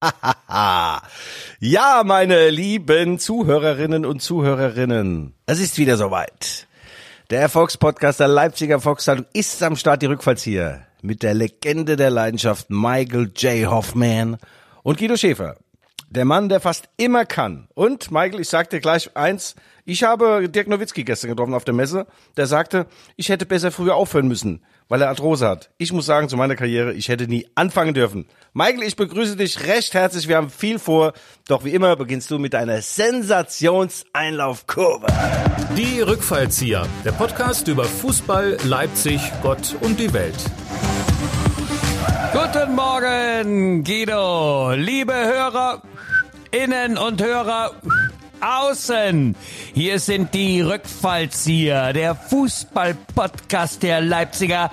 [1.60, 6.68] ja, meine lieben Zuhörerinnen und Zuhörerinnen, es ist wieder soweit.
[7.30, 12.70] Der Erfolgspodcast der Leipziger Volkszeitung ist am Start, die Rückfallzieher mit der Legende der Leidenschaft
[12.70, 13.70] Michael J.
[13.70, 14.38] Hoffman
[14.82, 15.56] und Guido Schäfer.
[16.10, 17.68] Der Mann, der fast immer kann.
[17.74, 19.54] Und Michael, ich sag dir gleich eins,
[19.84, 22.06] ich habe Dirk Nowitzki gestern getroffen auf der Messe,
[22.38, 22.86] der sagte,
[23.16, 25.68] ich hätte besser früher aufhören müssen, weil er Arthrose hat.
[25.76, 28.26] Ich muss sagen, zu meiner Karriere, ich hätte nie anfangen dürfen.
[28.54, 31.12] Michael, ich begrüße dich recht herzlich, wir haben viel vor,
[31.46, 35.08] doch wie immer beginnst du mit einer Sensationseinlaufkurve.
[35.76, 40.42] Die Rückfallzieher, der Podcast über Fußball, Leipzig, Gott und die Welt.
[42.32, 44.72] Guten Morgen, Guido.
[44.72, 45.82] Liebe Hörer,
[46.50, 47.74] Innen und Hörer
[48.40, 49.34] außen.
[49.74, 54.70] Hier sind die Rückfallzieher, der Fußball-Podcast der Leipziger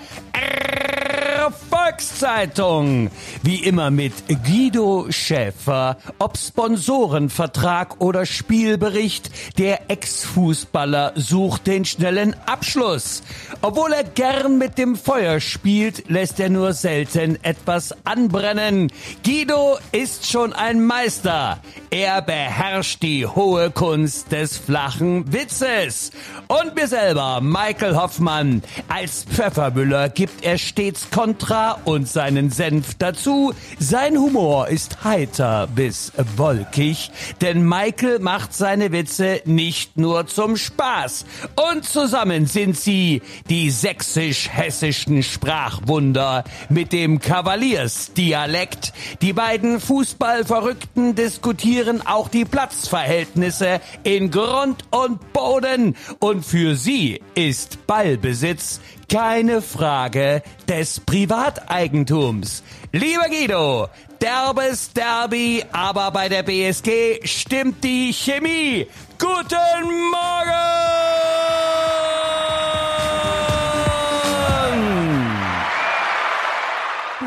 [1.52, 3.10] Volkszeitung.
[3.44, 4.14] Wie immer mit
[4.46, 5.98] Guido Schäfer.
[6.20, 13.24] Ob Sponsorenvertrag oder Spielbericht, der Ex-Fußballer sucht den schnellen Abschluss.
[13.62, 18.92] Obwohl er gern mit dem Feuer spielt, lässt er nur selten etwas anbrennen.
[19.24, 21.60] Guido ist schon ein Meister.
[21.90, 26.12] Er beherrscht die hohe Kunst des flachen Witzes.
[26.48, 33.54] Und mir selber, Michael Hoffmann, als Pfeffermüller gibt er stets Kontra und seinen Senf dazu.
[33.78, 41.26] Sein Humor ist heiter bis wolkig, denn Michael macht seine Witze nicht nur zum Spaß.
[41.74, 48.94] Und zusammen sind sie die sächsisch-hessischen Sprachwunder mit dem Kavaliersdialekt.
[49.22, 55.98] Die beiden Fußballverrückten diskutieren auch die Platzverhältnisse in Grund und Boden.
[56.20, 62.64] Und für sie ist Ballbesitz keine Frage des Privateigentums.
[62.92, 63.90] Lieber Guido,
[64.22, 68.88] derbes Derby, aber bei der BSG stimmt die Chemie.
[69.20, 70.96] Guten Morgen!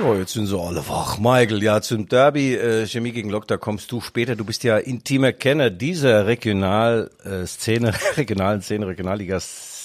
[0.05, 1.19] Oh, jetzt sind sie alle wach.
[1.19, 4.37] Michael, ja, zum Derby äh, Chemie gegen Lok, da kommst du später.
[4.37, 9.78] Du bist ja intimer Kenner dieser Regionalszene, regionalen Szene, Regionalliga-Szene.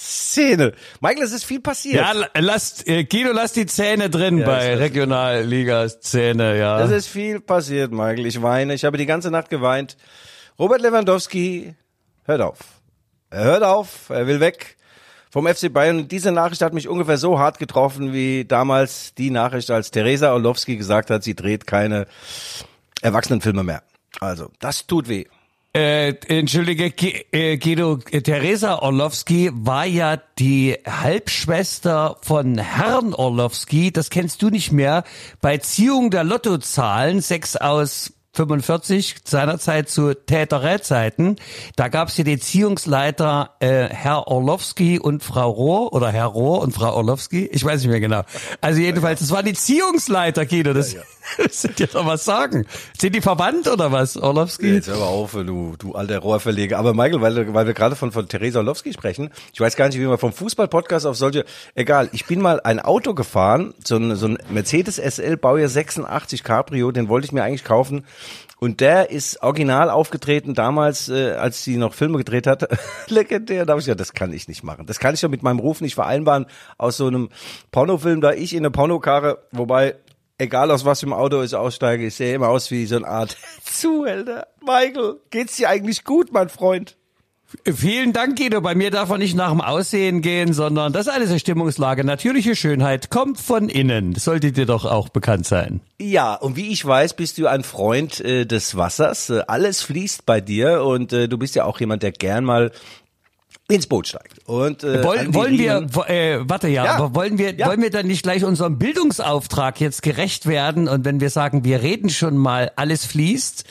[1.00, 1.96] Michael, es ist viel passiert.
[1.96, 6.80] Ja, lass, äh, Guido, lass die Zähne drin Ja, bei ich- Regionalliga-Szene, ja.
[6.84, 8.26] Es ist viel passiert, Michael.
[8.26, 8.74] Ich weine.
[8.74, 9.96] Ich habe die ganze Nacht geweint.
[10.58, 11.74] Robert Lewandowski
[12.24, 12.58] hört auf.
[13.30, 14.10] Er hört auf.
[14.10, 14.76] Er will weg
[15.30, 15.98] vom FC Bayern.
[15.98, 20.32] Und diese Nachricht hat mich ungefähr so hart getroffen wie damals die Nachricht, als Teresa
[20.32, 22.06] Orlowski gesagt hat, sie dreht keine
[23.02, 23.82] Erwachsenenfilme mehr.
[24.20, 25.24] Also, das tut weh.
[25.76, 26.92] Äh, entschuldige,
[27.32, 34.50] äh, Guido, äh, Teresa Orlowski war ja die Halbschwester von Herrn Orlowski, das kennst du
[34.50, 35.02] nicht mehr,
[35.40, 41.36] bei Ziehung der Lottozahlen, 6 aus 45, seinerzeit zu Täterrätzeiten,
[41.76, 46.60] da gab es ja den Ziehungsleiter äh, Herr Orlowski und Frau Rohr oder Herr Rohr
[46.60, 48.22] und Frau Orlowski, ich weiß nicht mehr genau.
[48.60, 50.96] Also jedenfalls, das waren die Ziehungsleiter, Guido, das,
[51.42, 52.66] das sind ja doch was sagen.
[52.98, 54.74] Sind die verwandt oder was, Orlowski?
[54.74, 56.78] Jetzt hör mal auf, du, du alter Rohrverleger.
[56.78, 59.98] Aber Michael, weil, weil wir gerade von, von Theresa Orlowski sprechen, ich weiß gar nicht,
[59.98, 64.16] wie man vom Fußballpodcast auf solche, egal, ich bin mal ein Auto gefahren, so ein,
[64.16, 68.04] so ein Mercedes SL Baujahr 86 Cabrio, den wollte ich mir eigentlich kaufen.
[68.64, 72.66] Und der ist original aufgetreten damals, äh, als sie noch Filme gedreht hat.
[73.10, 73.66] Legendär.
[73.66, 74.86] Da habe ich gesagt, das kann ich nicht machen.
[74.86, 76.46] Das kann ich doch mit meinem Ruf nicht vereinbaren
[76.78, 77.28] aus so einem
[77.72, 79.96] Pornofilm, da ich in eine Pornokarre, wobei
[80.38, 83.36] egal aus was einem Auto ich aussteige, ich sehe immer aus wie so eine Art
[83.64, 84.46] Zuhälter.
[84.62, 86.96] Michael, geht's dir eigentlich gut, mein Freund?
[87.72, 88.60] Vielen Dank, Guido.
[88.60, 92.04] Bei mir darf man nicht nach dem Aussehen gehen, sondern das ist alles eine Stimmungslage.
[92.04, 94.12] Natürliche Schönheit kommt von innen.
[94.12, 95.80] Das sollte dir doch auch bekannt sein.
[96.00, 99.30] Ja, und wie ich weiß, bist du ein Freund äh, des Wassers.
[99.30, 102.72] Äh, alles fließt bei dir und äh, du bist ja auch jemand, der gern mal
[103.68, 104.40] ins Boot steigt.
[104.46, 106.94] Und äh, Wollen, wollen wir, äh, warte ja, Ja.
[106.96, 107.68] aber wollen wir, Ja.
[107.68, 110.86] wollen wir dann nicht gleich unserem Bildungsauftrag jetzt gerecht werden?
[110.86, 113.64] Und wenn wir sagen, wir reden schon mal, alles fließt,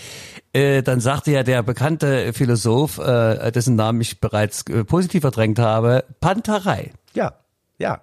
[0.53, 5.59] äh, dann sagte ja der bekannte Philosoph, äh, dessen Namen ich bereits äh, positiv verdrängt
[5.59, 6.93] habe, Panterei.
[7.13, 7.33] Ja,
[7.77, 8.01] ja,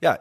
[0.00, 0.18] ja.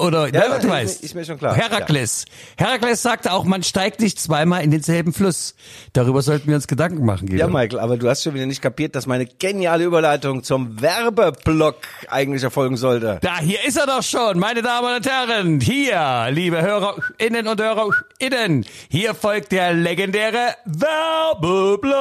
[0.00, 1.04] Oder, Ja, ne, du weißt.
[1.04, 1.54] ist mir schon klar.
[1.54, 2.24] Herakles.
[2.56, 5.54] Herakles sagte auch, man steigt nicht zweimal in denselben Fluss.
[5.92, 7.38] Darüber sollten wir uns Gedanken machen, Guido.
[7.40, 11.76] Ja, Michael, aber du hast schon wieder nicht kapiert, dass meine geniale Überleitung zum Werbeblock
[12.08, 13.18] eigentlich erfolgen sollte.
[13.22, 15.60] Da, hier ist er doch schon, meine Damen und Herren.
[15.60, 18.66] Hier, liebe HörerInnen und HörerInnen.
[18.90, 21.92] Hier folgt der legendäre Werbeblock.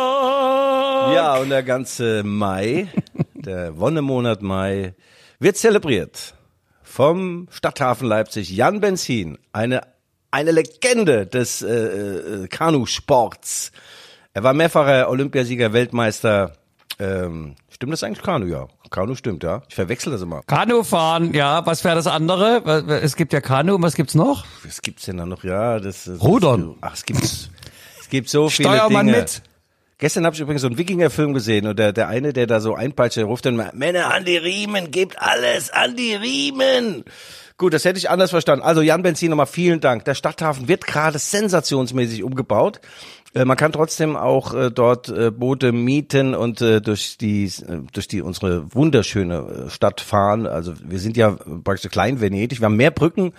[1.13, 2.87] Ja, und der ganze Mai,
[3.35, 4.93] der Wonnemonat Mai,
[5.39, 6.34] wird zelebriert
[6.95, 8.49] vom Stadthafen Leipzig.
[8.51, 9.81] Jan Benzin, eine
[10.31, 13.73] eine Legende des äh, äh, Kanusports.
[14.33, 16.53] Er war mehrfacher Olympiasieger, Weltmeister.
[16.97, 18.45] Ähm, stimmt das eigentlich Kanu?
[18.45, 19.61] Ja, Kanu stimmt, ja.
[19.67, 20.41] Ich verwechsel das immer.
[20.43, 21.65] Kanufahren, ja.
[21.65, 22.63] Was wäre das andere?
[23.01, 24.45] Es gibt ja Kanu, und was gibt's noch?
[24.63, 25.43] Was gibt's denn da noch?
[25.43, 26.75] Ja, das, das Rudern.
[26.79, 27.49] Ach, es gibt es
[28.09, 29.19] gibt so viele Steuermann Dinge.
[29.19, 29.41] mit.
[29.97, 32.75] Gestern habe ich übrigens so einen Wikinger-Film gesehen und der, der eine, der da so
[32.75, 37.05] einpeitscht, der ruft dann mal, Männer an die Riemen, gebt alles an die Riemen.
[37.57, 38.65] Gut, das hätte ich anders verstanden.
[38.65, 40.03] Also Jan Benzin nochmal vielen Dank.
[40.03, 42.81] Der Stadthafen wird gerade sensationsmäßig umgebaut.
[43.33, 47.79] Äh, Man kann trotzdem auch äh, dort äh, Boote mieten und äh, durch die äh,
[47.93, 50.47] durch die unsere wunderschöne Stadt fahren.
[50.47, 52.59] Also wir sind ja praktisch klein Venedig.
[52.59, 53.31] Wir haben mehr Brücken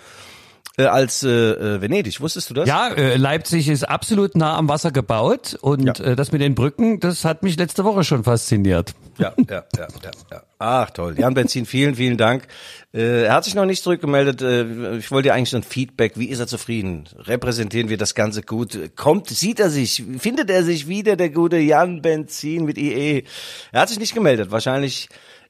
[0.77, 2.21] äh, als äh, äh, Venedig.
[2.21, 2.67] Wusstest du das?
[2.67, 6.05] Ja, äh, Leipzig ist absolut nah am Wasser gebaut und Ja.
[6.05, 8.93] äh, das mit den Brücken, das hat mich letzte Woche schon fasziniert.
[9.17, 10.41] Ja, ja, ja, ja, ja.
[10.59, 11.15] Ach toll.
[11.17, 12.47] Jan Benzin, vielen, vielen Dank.
[12.93, 14.41] Äh, er hat sich noch nicht zurückgemeldet.
[14.43, 16.13] Äh, ich wollte ja eigentlich so ein Feedback.
[16.15, 17.05] Wie ist er zufrieden?
[17.17, 18.77] Repräsentieren wir das Ganze gut?
[18.95, 20.03] Kommt, sieht er sich?
[20.19, 23.23] Findet er sich wieder, der gute Jan Benzin mit IE?
[23.71, 24.51] Er hat sich nicht gemeldet.
[24.51, 25.09] Wahrscheinlich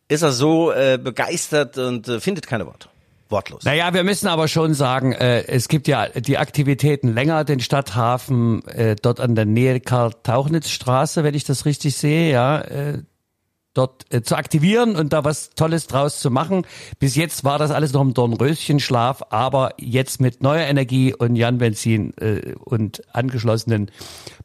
[0.09, 2.87] ist er so äh, begeistert und äh, findet keine Worte.
[3.29, 3.63] Wortlos.
[3.63, 8.65] Naja, wir müssen aber schon sagen, äh, es gibt ja die Aktivitäten länger, den Stadthafen
[8.67, 13.03] äh, dort an der Nähe Karl-Tauchnitz-Straße, wenn ich das richtig sehe, ja, äh,
[13.77, 16.65] dort äh, zu aktivieren und da was Tolles draus zu machen.
[16.99, 21.59] Bis jetzt war das alles noch im Dornröschenschlaf, aber jetzt mit neuer Energie und Jan
[21.59, 23.91] Benzin äh, und angeschlossenen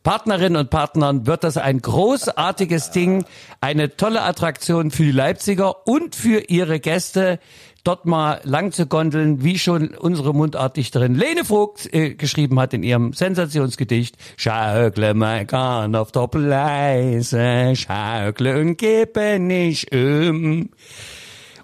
[0.02, 3.25] Partnerinnen und Partnern wird das ein großartiges Ding,
[3.61, 7.38] eine tolle Attraktion für die Leipziger und für ihre Gäste
[7.84, 12.82] dort mal lang zu gondeln, wie schon unsere Mundartdichterin Lene Vogt äh, geschrieben hat in
[12.82, 14.17] ihrem Sensationsgedicht.
[14.37, 20.70] Schaukle mein Kahn auf Doppeleise, schaukle und gebe nicht um.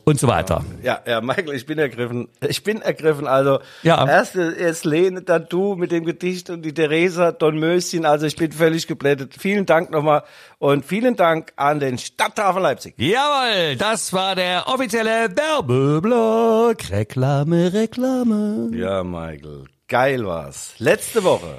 [0.09, 0.65] Und so weiter.
[0.83, 2.29] Ja, ja, Michael, ich bin ergriffen.
[2.49, 3.27] Ich bin ergriffen.
[3.27, 4.07] Also Ja.
[4.09, 8.07] erst, erst Lene, dann du mit dem Gedicht und die Theresa Don Möschen.
[8.07, 9.35] Also ich bin völlig geblättet.
[9.39, 10.23] Vielen Dank nochmal
[10.59, 12.95] und vielen Dank an den Stadthafen Leipzig.
[12.97, 16.91] Jawohl, das war der offizielle Werbeblock.
[16.91, 18.71] Reklame, Reklame.
[18.75, 20.73] Ja, Michael, geil war's.
[20.79, 21.59] Letzte Woche.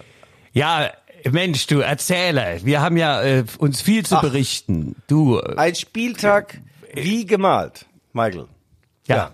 [0.53, 0.89] Ja,
[1.29, 2.59] Mensch, du erzähle.
[2.63, 4.21] Wir haben ja äh, uns viel zu Ach.
[4.21, 4.95] berichten.
[5.07, 6.59] Du, äh, Ein Spieltag
[6.95, 8.47] wie gemalt, Michael.
[9.07, 9.31] Ja.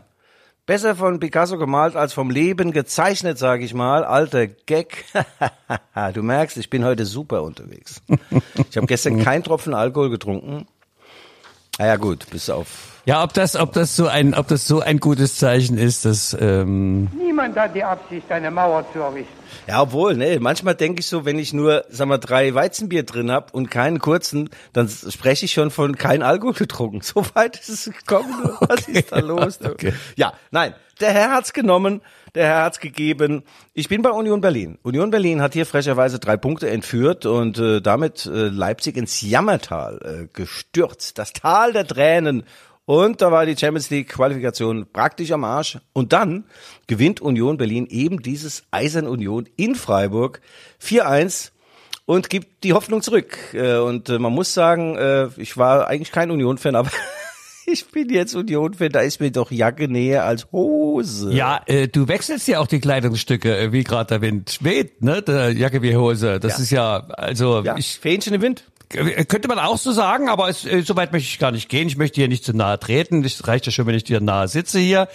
[0.65, 4.03] Besser von Picasso gemalt als vom Leben gezeichnet, sage ich mal.
[4.03, 5.05] Alter Gag.
[6.13, 8.01] du merkst, ich bin heute super unterwegs.
[8.69, 10.67] Ich habe gestern keinen Tropfen Alkohol getrunken.
[11.77, 12.94] Ah ja gut, bis auf.
[13.05, 16.35] Ja, ob das, ob das so ein, ob das so ein gutes Zeichen ist, das,
[16.39, 19.45] ähm, Niemand hat die Absicht, eine Mauer zu errichten.
[19.67, 23.31] Ja, obwohl, ne, manchmal denke ich so, wenn ich nur, sag mal, drei Weizenbier drin
[23.31, 27.01] hab und keinen kurzen, dann spreche ich schon von kein Alkohol getrunken.
[27.15, 28.33] So weit ist es gekommen.
[28.43, 28.67] du.
[28.67, 29.59] Was ist da los?
[29.63, 29.93] okay.
[30.15, 32.01] Ja, nein, der Herr hat's genommen,
[32.35, 33.43] der Herr hat's gegeben.
[33.73, 34.77] Ich bin bei Union Berlin.
[34.83, 39.99] Union Berlin hat hier frecherweise drei Punkte entführt und äh, damit äh, Leipzig ins Jammertal
[40.23, 41.17] äh, gestürzt.
[41.17, 42.43] Das Tal der Tränen.
[42.85, 45.79] Und da war die Champions League Qualifikation praktisch am Arsch.
[45.93, 46.43] Und dann
[46.87, 50.41] gewinnt Union Berlin eben dieses Eisern Union in Freiburg
[50.81, 51.51] 4-1
[52.05, 53.37] und gibt die Hoffnung zurück.
[53.53, 56.91] Äh, Und äh, man muss sagen, äh, ich war eigentlich kein Union-Fan, aber
[57.65, 61.33] ich bin jetzt Union-Fan, da ist mir doch Jacke näher als Hose.
[61.33, 65.23] ja, äh, du wechselst ja auch die Kleidungsstücke, äh, wie gerade der Wind weht, ne,
[65.23, 66.39] der Jacke wie Hose.
[66.39, 66.63] Das Ja.
[66.63, 68.65] ist ja, also, ja ich, Fähnchen im Wind.
[68.93, 71.69] Äh, könnte man auch so sagen, aber es, äh, so weit möchte ich gar nicht
[71.69, 71.87] gehen.
[71.87, 73.23] Ich möchte hier nicht zu nahe treten.
[73.23, 75.07] Es reicht ja schon, wenn ich dir nahe sitze hier.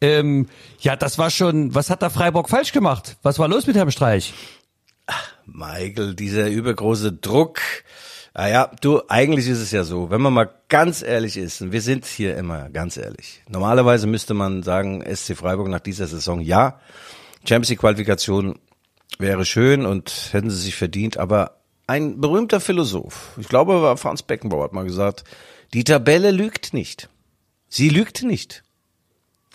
[0.00, 0.48] Ähm,
[0.80, 3.16] ja, das war schon, was hat da Freiburg falsch gemacht?
[3.22, 4.34] Was war los mit Herrn Streich?
[5.46, 7.60] Michael, dieser übergroße Druck.
[8.34, 11.80] Naja, du, eigentlich ist es ja so, wenn man mal ganz ehrlich ist, und wir
[11.80, 13.42] sind hier immer ganz ehrlich.
[13.48, 16.78] Normalerweise müsste man sagen, SC Freiburg nach dieser Saison, ja,
[17.40, 18.58] Champions League Qualifikation
[19.18, 21.57] wäre schön und hätten sie sich verdient, aber
[21.88, 25.24] ein berühmter Philosoph, ich glaube, war Franz Beckenbauer, hat mal gesagt,
[25.74, 27.08] die Tabelle lügt nicht.
[27.68, 28.62] Sie lügt nicht.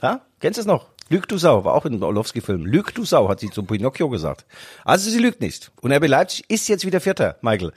[0.02, 0.22] Ja?
[0.40, 0.90] Kennst du es noch?
[1.10, 2.66] Lüg du Sau, war auch in dem Orlowski-Film.
[2.66, 4.46] Lüg du Sau, hat sie zu Pinocchio gesagt.
[4.84, 5.72] Also sie lügt nicht.
[5.82, 7.72] Und RB Leipzig ist jetzt wieder Vierter, Michael.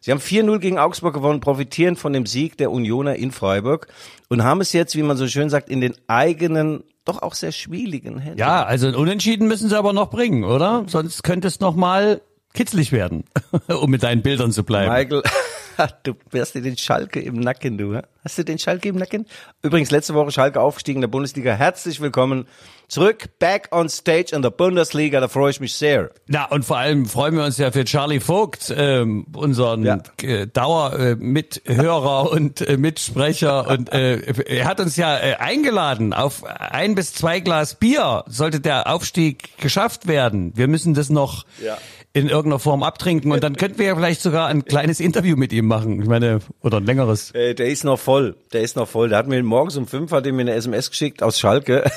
[0.00, 3.86] Sie haben 4-0 gegen Augsburg gewonnen, profitieren von dem Sieg der Unioner in Freiburg
[4.28, 7.52] und haben es jetzt, wie man so schön sagt, in den eigenen, doch auch sehr
[7.52, 8.38] schwieligen Händen.
[8.38, 10.84] Ja, also Unentschieden müssen sie aber noch bringen, oder?
[10.88, 12.20] Sonst könnte es noch mal
[12.54, 13.24] kitzlig werden,
[13.68, 14.92] um mit deinen Bildern zu bleiben.
[14.92, 15.22] Michael,
[16.02, 18.00] du hast dir den Schalke im Nacken, du.
[18.24, 19.26] Hast du den Schalke im Nacken?
[19.62, 21.54] Übrigens, letzte Woche Schalke aufgestiegen in der Bundesliga.
[21.54, 22.46] Herzlich willkommen
[22.88, 25.18] zurück, back on stage in der Bundesliga.
[25.18, 26.10] Da freue ich mich sehr.
[26.28, 30.02] Na, und vor allem freuen wir uns ja für Charlie Vogt, ähm, unseren Ja.
[30.22, 33.66] äh, Dauer-Mithörer und äh, Mitsprecher.
[33.68, 38.60] Und äh, er hat uns ja äh, eingeladen auf ein bis zwei Glas Bier, sollte
[38.60, 40.52] der Aufstieg geschafft werden.
[40.54, 41.78] Wir müssen das noch Ja.
[42.14, 45.52] In irgendeiner Form abtrinken und dann könnten wir ja vielleicht sogar ein kleines Interview mit
[45.52, 46.02] ihm machen.
[46.02, 47.30] Ich meine, oder ein längeres.
[47.32, 48.36] Äh, der ist noch voll.
[48.52, 49.08] Der ist noch voll.
[49.08, 51.90] Der hat mir morgens um fünf hat er mir eine SMS geschickt aus Schalke.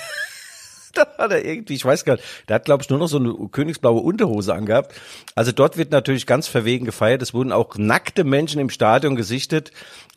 [1.17, 3.17] da hat er irgendwie, ich weiß gar nicht, der hat glaube ich nur noch so
[3.17, 4.93] eine königsblaue Unterhose angehabt.
[5.35, 7.21] Also dort wird natürlich ganz verwegen gefeiert.
[7.21, 9.71] Es wurden auch nackte Menschen im Stadion gesichtet,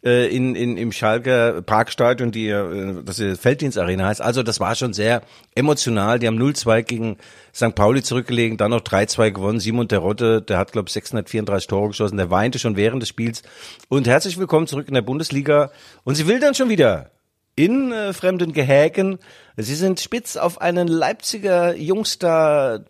[0.05, 4.23] äh, in, in, im Schalker Parkstadion, die äh, das ist Felddienstarena heißt.
[4.23, 5.23] Also das war schon sehr
[5.55, 6.19] emotional.
[6.19, 7.17] Die haben 0-2 gegen
[7.55, 7.75] St.
[7.75, 9.61] Pauli zurückgelegen, dann noch 3-2 gewonnen.
[9.61, 13.43] Simon Terodde, der hat glaube ich 634 Tore geschossen, der weinte schon während des Spiels.
[13.89, 15.71] Und herzlich willkommen zurück in der Bundesliga.
[16.05, 17.11] Und sie will dann schon wieder
[17.59, 19.19] in äh, fremden Gehägen.
[19.57, 22.85] Sie sind spitz auf einen Leipziger Jungstar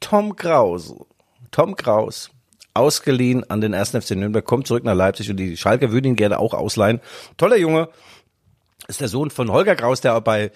[0.00, 0.92] Tom Kraus.
[1.52, 2.30] Tom Kraus,
[2.74, 3.90] ausgeliehen an den 1.
[3.90, 7.00] FC Nürnberg, kommt zurück nach Leipzig und die Schalke würden ihn gerne auch ausleihen.
[7.36, 7.88] Toller Junge,
[8.88, 10.50] ist der Sohn von Holger Kraus, der bei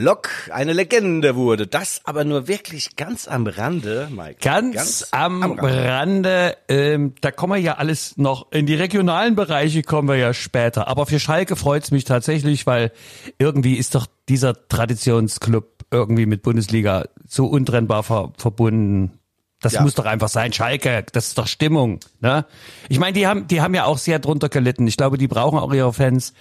[0.00, 1.66] Lok eine Legende wurde.
[1.66, 4.36] Das aber nur wirklich ganz am Rande, Mike.
[4.40, 10.06] Ganz, am, Rande, ähm, da kommen wir ja alles noch, in die regionalen Bereiche kommen
[10.08, 10.86] wir ja später.
[10.86, 12.92] Aber für Schalke freut's mich tatsächlich, weil
[13.38, 19.18] irgendwie ist doch dieser Traditionsclub irgendwie mit Bundesliga so untrennbar ver verbunden.
[19.60, 19.82] Das Ja.
[19.82, 20.52] muss doch einfach sein.
[20.52, 21.98] Schalke, das ist doch Stimmung.
[22.20, 22.46] Ne?
[22.88, 24.86] Ich meine, die haben, die haben ja auch sehr drunter gelitten.
[24.86, 26.34] Ich glaube, die brauchen auch ihre Fans,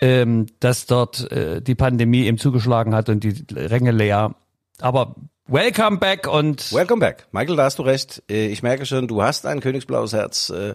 [0.00, 4.34] ähm, dass dort äh, die Pandemie eben zugeschlagen hat und die Ränge leer.
[4.80, 5.16] Aber
[5.48, 7.26] welcome back und Welcome back.
[7.32, 8.22] Michael, da hast du recht.
[8.30, 10.50] Äh, Ich merke schon, du hast ein königsblaues Herz.
[10.50, 10.74] Äh,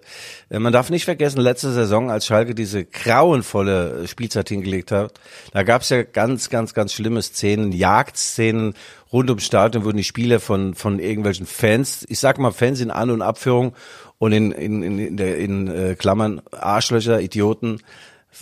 [0.60, 5.20] Man darf nicht vergessen, letzte Saison, als Schalke diese grauenvolle Spielzeit hingelegt hat,
[5.54, 8.74] da gab es ja ganz, ganz, ganz schlimme Szenen, Jagdszenen
[9.14, 12.92] rund ums Stadion, wurden die Spieler von, von irgendwelchen Fans, ich sag mal Fans in
[12.92, 13.74] An- und Abführung
[14.18, 17.80] und in, in, in, in, in äh, Klammern Arschlöcher, Idioten,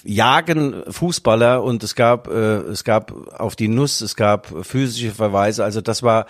[0.03, 5.63] jagen Fußballer und es gab äh, es gab auf die Nuss, es gab physische Verweise,
[5.63, 6.25] also das war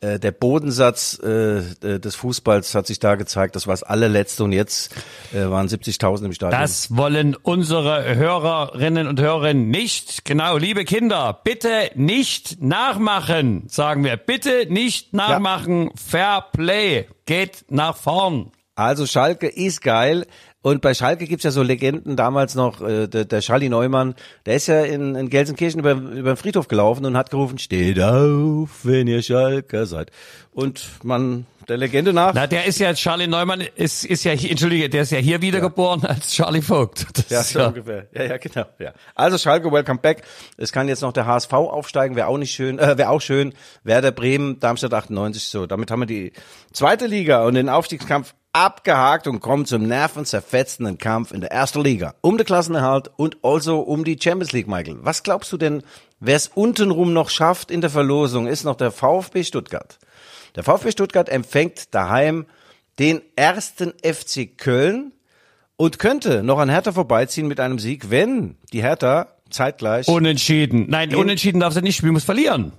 [0.00, 4.52] äh, der Bodensatz äh, des Fußballs hat sich da gezeigt, das war das allerletzte und
[4.52, 4.94] jetzt
[5.32, 6.60] äh, waren 70.000 im Stadion.
[6.60, 10.26] Das wollen unsere Hörerinnen und Hörer nicht.
[10.26, 14.18] Genau, liebe Kinder, bitte nicht nachmachen, sagen wir.
[14.18, 15.90] Bitte nicht nachmachen.
[15.96, 17.06] Fair Play.
[17.24, 18.52] Geht nach vorn.
[18.74, 20.26] Also Schalke ist geil.
[20.66, 24.56] Und bei Schalke gibt's ja so Legenden damals noch, äh, der, der Schalli Neumann, der
[24.56, 28.80] ist ja in, in Gelsenkirchen über, über den Friedhof gelaufen und hat gerufen, steht auf,
[28.82, 30.10] wenn ihr Schalker seid.
[30.50, 34.90] Und man, der Legende nach, Na, der ist ja, Charlie Neumann ist, ist ja, entschuldige,
[34.90, 37.06] der ist ja hier wiedergeboren als Charlie Vogt.
[37.14, 38.08] Das Ja, so ungefähr.
[38.12, 38.66] Ja, ja, genau.
[38.80, 38.92] Ja.
[39.14, 40.22] Also Schalke, welcome back.
[40.56, 43.54] Es kann jetzt noch der HSV aufsteigen, wäre auch nicht schön, äh, wäre auch schön.
[43.84, 45.66] Werder Bremen, Darmstadt 98, so.
[45.66, 46.32] Damit haben wir die
[46.72, 52.14] zweite Liga und den Aufstiegskampf abgehakt und kommen zum nervenzerfetzenden Kampf in der ersten Liga.
[52.22, 54.96] Um den Klassenerhalt und also um die Champions League, Michael.
[55.02, 55.82] Was glaubst du denn,
[56.20, 59.98] wer es untenrum noch schafft in der Verlosung, ist noch der VfB Stuttgart.
[60.54, 62.46] Der VfB Stuttgart empfängt daheim
[62.98, 65.12] den ersten FC Köln
[65.76, 70.08] und könnte noch an Hertha vorbeiziehen mit einem Sieg, wenn die Hertha zeitgleich.
[70.08, 70.86] Unentschieden.
[70.88, 72.72] Nein, unentschieden darf sie nicht spielen, muss verlieren.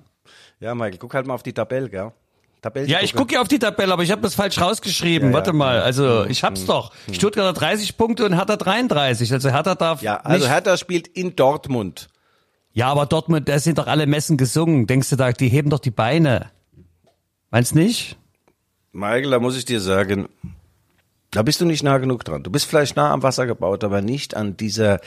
[0.60, 2.14] ja, Michael, guck halt mal auf die Tabelle, gell?
[2.62, 5.30] Tabelle Ja, ich gucke ja auf die Tabelle, aber ich habe das falsch rausgeschrieben.
[5.30, 5.36] Ja, ja.
[5.36, 6.92] Warte mal, also ich hab's doch.
[7.12, 9.32] Stuttgart hat 30 Punkte und Hertha 33.
[9.32, 12.10] Also Hertha darf Ja, also nicht Hertha spielt in Dortmund.
[12.74, 14.88] Ja, aber Dortmund, da sind doch alle Messen gesungen.
[14.88, 16.52] Denkst du da, die heben doch die Beine?
[17.50, 18.18] Meinst nicht?
[18.92, 20.28] Michael, da muss ich dir sagen,
[21.32, 22.44] da bist du nicht nah genug dran.
[22.44, 25.00] Du bist vielleicht nah am Wasser gebaut, aber nicht an dieser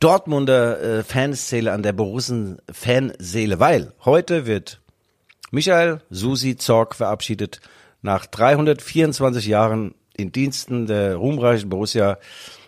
[0.00, 4.81] Dortmunder äh, Fanseele, an der Borussen Fanseele, weil heute wird
[5.52, 7.60] Michael Susi Zorg verabschiedet
[8.00, 12.18] nach 324 Jahren in Diensten der ruhmreichen Borussia.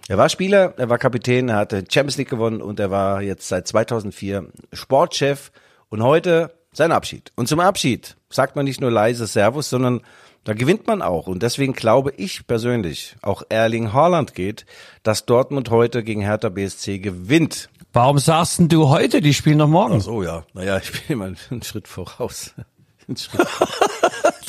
[0.07, 3.49] Er war Spieler, er war Kapitän, er hatte Champions League gewonnen und er war jetzt
[3.49, 5.50] seit 2004 Sportchef
[5.88, 7.33] und heute sein Abschied.
[7.37, 10.03] Und zum Abschied sagt man nicht nur leise Servus, sondern
[10.45, 11.26] da gewinnt man auch.
[11.26, 14.67] Und deswegen glaube ich persönlich, auch Erling Haaland geht,
[15.03, 17.71] dass Dortmund heute gegen Hertha BSC gewinnt.
[17.95, 19.23] Warum sagst denn du heute?
[19.23, 20.00] Die spielen noch morgen.
[20.00, 20.45] So, ja.
[20.53, 22.53] Naja, ich bin immer einen Schritt voraus.
[23.06, 23.46] Einen Schritt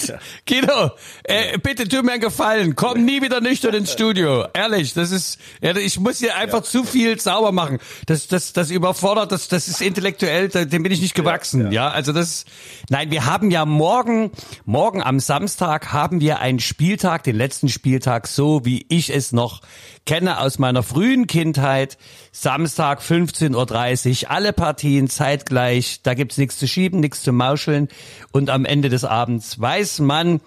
[0.48, 0.92] Guido,
[1.24, 4.46] äh, bitte tu mir einen Gefallen, komm nie wieder nüchtern ins Studio.
[4.54, 7.80] Ehrlich, das ist, ja, ich muss hier einfach zu viel sauber machen.
[8.06, 11.72] Das, das, das überfordert, das, das ist intellektuell, dem bin ich nicht gewachsen.
[11.72, 12.46] Ja, also das,
[12.90, 14.32] nein, wir haben ja morgen,
[14.66, 19.62] morgen am Samstag haben wir einen Spieltag, den letzten Spieltag, so wie ich es noch
[20.06, 21.98] kenne aus meiner frühen Kindheit.
[22.32, 26.02] Samstag 15.30 Uhr, alle Partien zeitgleich.
[26.04, 27.88] Da gibt's nichts zu schieben, nichts zu mauscheln.
[28.32, 30.42] Und am Ende des Abends weiß man,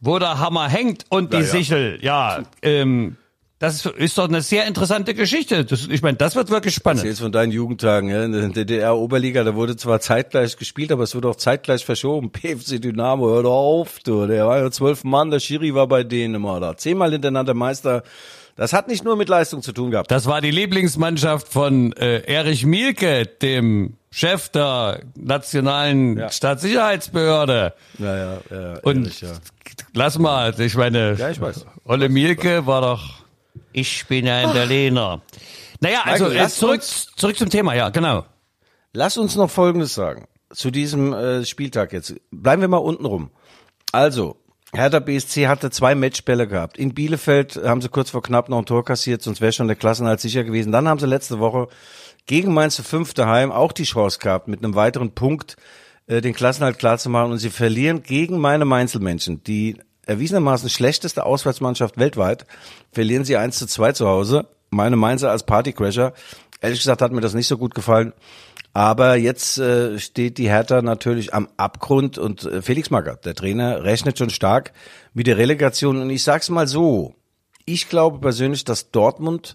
[0.00, 1.44] wo der Hammer hängt und die ja.
[1.44, 1.98] Sichel.
[2.02, 3.16] Ja, ähm,
[3.58, 5.64] das ist doch eine sehr interessante Geschichte.
[5.64, 7.02] Das, ich meine, das wird wirklich spannend.
[7.02, 11.16] Jetzt von deinen Jugendtagen, ja, in der DDR-Oberliga, da wurde zwar zeitgleich gespielt, aber es
[11.16, 12.30] wurde auch zeitgleich verschoben.
[12.32, 14.26] PFC Dynamo, hör doch auf, du.
[14.28, 16.76] Der war ja zwölf Mann, der Schiri war bei denen immer da.
[16.76, 18.04] Zehnmal hintereinander Meister.
[18.54, 20.10] Das hat nicht nur mit Leistung zu tun gehabt.
[20.10, 26.30] Das war die Lieblingsmannschaft von äh, Erich Mielke, dem Chef der nationalen Ja.
[26.30, 27.74] Staatssicherheitsbehörde.
[27.98, 28.78] Ja, ja, ja.
[28.82, 29.32] Und ehrlich, ja.
[29.94, 31.66] lass mal, ich meine, Ja, ich weiß.
[31.84, 33.24] Olle Mielke war doch,
[33.72, 35.20] ich bin ja ein Berliner.
[35.80, 38.24] Naja, also Michael, lass zurück, uns- zurück zum Thema, ja, genau.
[38.94, 40.26] Lass uns noch Folgendes sagen.
[40.50, 42.14] Zu diesem äh, Spieltag jetzt.
[42.30, 43.30] Bleiben wir mal unten rum.
[43.92, 44.36] Also,
[44.72, 46.78] Hertha BSC hatte zwei Matchbälle gehabt.
[46.78, 49.76] In Bielefeld haben sie kurz vor knapp noch ein Tor kassiert, sonst wäre schon der
[49.76, 50.72] Klassenhalt sicher gewesen.
[50.72, 51.68] Dann haben sie letzte Woche
[52.28, 55.56] gegen Mainz zu fünf daheim auch die Chance gehabt, mit einem weiteren Punkt
[56.06, 57.32] äh, den Klassenhalt klar zu machen.
[57.32, 62.46] Und sie verlieren gegen meine Mainzelmännchen, die erwiesenermaßen schlechteste Auswärtsmannschaft weltweit,
[62.92, 64.46] verlieren sie 1 zu 2 zu Hause.
[64.70, 66.12] Meine Mainzer als Partycrasher.
[66.60, 68.12] Ehrlich gesagt hat mir das nicht so gut gefallen.
[68.74, 73.82] Aber jetzt äh, steht die Hertha natürlich am Abgrund und äh, Felix Magath, der Trainer,
[73.84, 74.72] rechnet schon stark
[75.14, 76.00] mit der Relegation.
[76.00, 77.14] Und ich sag's mal so,
[77.64, 79.54] ich glaube persönlich, dass Dortmund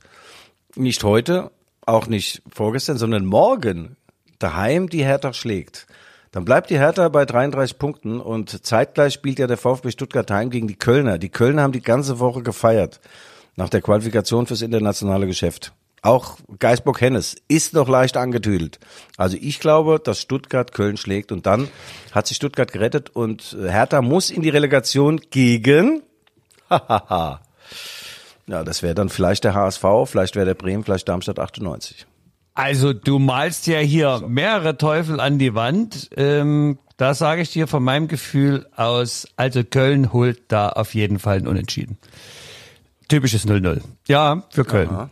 [0.75, 1.51] nicht heute,
[1.85, 3.95] auch nicht vorgestern, sondern morgen
[4.39, 5.87] daheim die Hertha schlägt.
[6.31, 10.49] Dann bleibt die Hertha bei 33 Punkten und zeitgleich spielt ja der VfB Stuttgart heim
[10.49, 11.19] gegen die Kölner.
[11.19, 12.99] Die Kölner haben die ganze Woche gefeiert
[13.55, 15.73] nach der Qualifikation fürs internationale Geschäft.
[16.01, 18.79] Auch Geisbock Hennes ist noch leicht angetüdelt.
[19.15, 21.69] Also ich glaube, dass Stuttgart Köln schlägt und dann
[22.11, 26.01] hat sich Stuttgart gerettet und Hertha muss in die Relegation gegen
[26.69, 27.42] Hahaha.
[28.47, 32.05] Ja, das wäre dann vielleicht der HSV, vielleicht wäre der Bremen, vielleicht Darmstadt 98.
[32.55, 36.09] Also du malst ja hier mehrere Teufel an die Wand.
[36.15, 41.19] Ähm, da sage ich dir von meinem Gefühl aus, also Köln holt da auf jeden
[41.19, 41.97] Fall ein Unentschieden.
[43.07, 43.81] Typisches 0-0.
[44.07, 45.09] Ja, für Köln.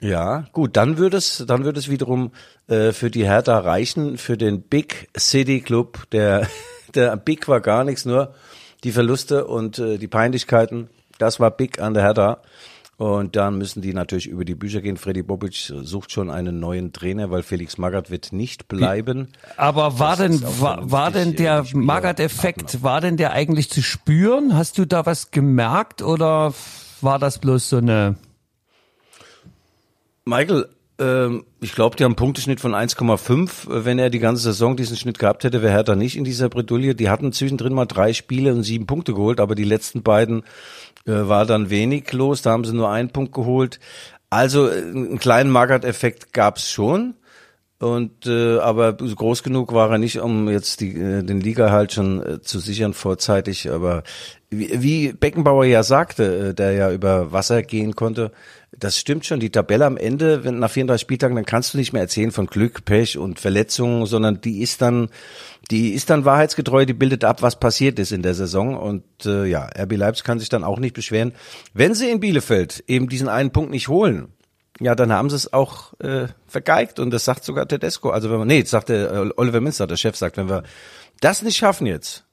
[0.00, 2.30] Ja, gut, dann würde es, dann würde es wiederum
[2.68, 6.08] äh, für die Hertha reichen, für den Big City Club.
[6.12, 6.46] Der,
[6.94, 8.34] der Big war gar nichts, nur
[8.84, 10.88] die Verluste und äh, die Peinlichkeiten.
[11.18, 12.40] Das war Big an der Hertha.
[12.96, 14.96] Und dann müssen die natürlich über die Bücher gehen.
[14.96, 19.28] Freddy Bobic sucht schon einen neuen Trainer, weil Felix Magath wird nicht bleiben.
[19.56, 24.56] Aber war Das denn, war, war denn der Magath-Effekt, war denn der eigentlich zu spüren?
[24.56, 26.52] Hast du da was gemerkt oder
[27.00, 28.16] war das bloß so eine,
[30.24, 30.68] Michael,
[31.60, 33.70] ich glaube, die haben einen Punkteschnitt von 1,5.
[33.70, 36.48] Äh, Wenn er die ganze Saison diesen Schnitt gehabt hätte, wäre Hertha nicht in dieser
[36.48, 36.94] Bredouille.
[36.94, 40.42] Die hatten zwischendrin mal drei Spiele und sieben Punkte geholt, aber die letzten beiden
[41.06, 42.42] äh, war dann wenig los.
[42.42, 43.78] Da haben sie nur einen Punkt geholt.
[44.28, 47.14] Also äh, einen kleinen Magath-Effekt gab's schon.
[47.80, 51.92] Und äh, aber groß genug war er nicht, um jetzt die, äh, den Liga halt
[51.92, 53.70] schon äh, zu sichern vorzeitig.
[53.70, 54.02] Aber
[54.50, 58.32] wie, wie Beckenbauer ja sagte, äh, der ja über Wasser gehen konnte,
[58.78, 59.40] das stimmt schon.
[59.40, 62.46] Die Tabelle am Ende, wenn nach 34 Spieltagen, dann kannst du nicht mehr erzählen von
[62.46, 65.08] Glück, Pech und Verletzungen, sondern die ist dann,
[65.70, 66.86] die ist dann wahrheitsgetreu.
[66.86, 68.76] Die bildet ab, was passiert ist in der Saison.
[68.76, 71.32] Und äh, ja, RB Leipzig kann sich dann auch nicht beschweren,
[71.74, 74.28] wenn sie in Bielefeld eben diesen einen Punkt nicht holen
[74.80, 78.10] ja, dann haben sie es auch äh, vergeigt und das sagt sogar Tedesco.
[78.10, 80.62] Also wenn man, nee, das sagt der äh, Oliver Minster, der Chef sagt, wenn wir
[81.20, 82.24] das nicht schaffen jetzt,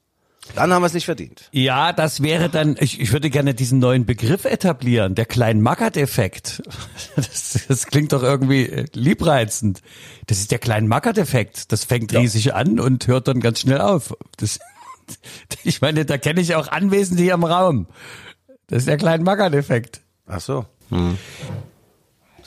[0.54, 1.48] dann haben wir es nicht verdient.
[1.52, 6.62] Ja, das wäre dann, ich, ich würde gerne diesen neuen Begriff etablieren, der Klein-Mackert-Effekt.
[7.16, 9.80] Das, das klingt doch irgendwie äh, liebreizend.
[10.26, 11.72] Das ist der Klein-Mackert-Effekt.
[11.72, 14.14] Das fängt riesig an und hört dann ganz schnell auf.
[14.36, 14.58] Das,
[15.64, 17.86] ich meine, da kenne ich auch Anwesende hier im Raum.
[18.66, 20.02] Das ist der Klein-Mackert-Effekt.
[20.26, 20.66] Ach so.
[20.90, 21.16] Hm.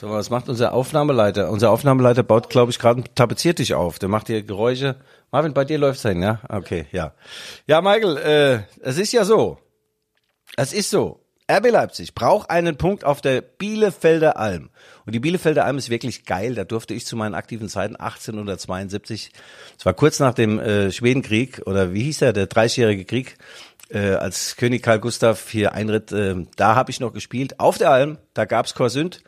[0.00, 1.50] So, was macht unser Aufnahmeleiter?
[1.50, 3.98] Unser Aufnahmeleiter baut, glaube ich, gerade einen Tapeziertisch auf.
[3.98, 4.96] Der macht hier Geräusche.
[5.30, 6.40] Marvin, bei dir läuft's hin, ja?
[6.48, 7.12] Okay, ja.
[7.66, 9.58] Ja, Michael, äh, es ist ja so.
[10.56, 11.20] Es ist so.
[11.52, 14.70] RB Leipzig braucht einen Punkt auf der Bielefelder Alm.
[15.04, 16.54] Und die Bielefelder Alm ist wirklich geil.
[16.54, 19.32] Da durfte ich zu meinen aktiven Zeiten 1872,
[19.78, 23.36] es war kurz nach dem äh, Schwedenkrieg, oder wie hieß der, der 30-jährige Krieg,
[23.90, 27.60] äh, als König Karl Gustav hier einritt, äh, da habe ich noch gespielt.
[27.60, 29.22] Auf der Alm, da gab's Korsünd.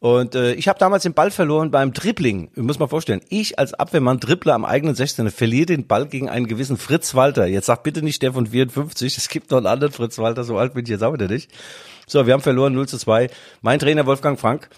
[0.00, 2.50] Und äh, ich habe damals den Ball verloren beim Dribbling.
[2.56, 5.30] Ich muss mal vorstellen, ich als Abwehrmann Dribbler am eigenen 16.
[5.30, 7.46] verliere den Ball gegen einen gewissen Fritz Walter.
[7.46, 10.56] Jetzt sag bitte nicht der von 54, es gibt noch einen anderen Fritz Walter, so
[10.56, 11.50] alt bin ich jetzt auch wieder nicht.
[12.06, 13.28] So, wir haben verloren 0 zu 2.
[13.60, 14.70] Mein Trainer Wolfgang Frank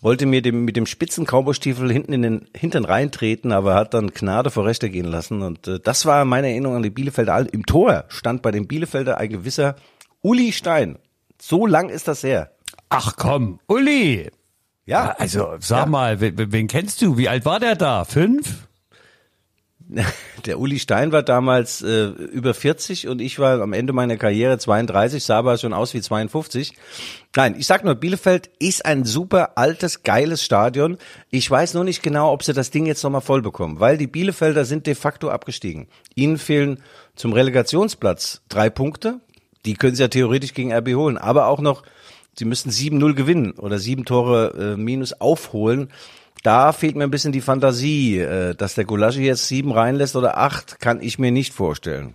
[0.00, 4.10] wollte mir dem, mit dem spitzen Cowboystiefel hinten in den Hintern reintreten, aber hat dann
[4.10, 5.40] Gnade vor Rechte gehen lassen.
[5.42, 7.32] Und äh, das war meine Erinnerung an die Bielefelder.
[7.32, 9.76] All- Im Tor stand bei den Bielefelder ein gewisser
[10.20, 10.98] Uli Stein.
[11.40, 12.50] So lang ist das her.
[12.88, 14.30] Ach komm, Uli.
[14.86, 17.16] Ja, Also sag mal, wen, wen kennst du?
[17.16, 18.04] Wie alt war der da?
[18.04, 18.66] Fünf?
[20.46, 24.58] Der Uli Stein war damals äh, über 40 und ich war am Ende meiner Karriere
[24.58, 26.72] 32, sah aber schon aus wie 52.
[27.36, 30.98] Nein, ich sag nur, Bielefeld ist ein super altes, geiles Stadion.
[31.30, 34.06] Ich weiß nur nicht genau, ob sie das Ding jetzt nochmal voll bekommen, weil die
[34.06, 35.86] Bielefelder sind de facto abgestiegen.
[36.14, 36.82] Ihnen fehlen
[37.14, 39.20] zum Relegationsplatz drei Punkte.
[39.64, 41.82] Die können sie ja theoretisch gegen RB holen, aber auch noch,
[42.36, 45.90] sie müssen 7-0 gewinnen oder sieben Tore äh, minus aufholen.
[46.42, 50.38] Da fehlt mir ein bisschen die Fantasie, äh, dass der Gulaschi jetzt sieben reinlässt oder
[50.38, 52.14] acht, kann ich mir nicht vorstellen.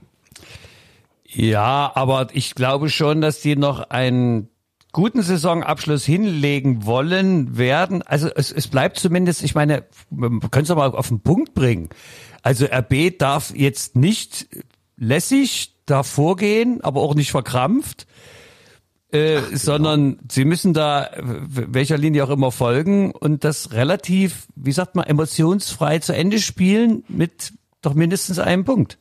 [1.26, 4.50] Ja, aber ich glaube schon, dass die noch einen
[4.92, 8.02] guten Saisonabschluss hinlegen wollen werden.
[8.02, 11.90] Also es, es bleibt zumindest, ich meine, wir können es mal auf den Punkt bringen.
[12.42, 14.48] Also RB darf jetzt nicht
[14.98, 18.08] lässig da vorgehen, aber auch nicht verkrampft.
[19.12, 24.94] Äh, sondern sie müssen da welcher Linie auch immer folgen und das relativ, wie sagt
[24.96, 29.00] man, emotionsfrei zu Ende spielen mit doch mindestens einem Punkt.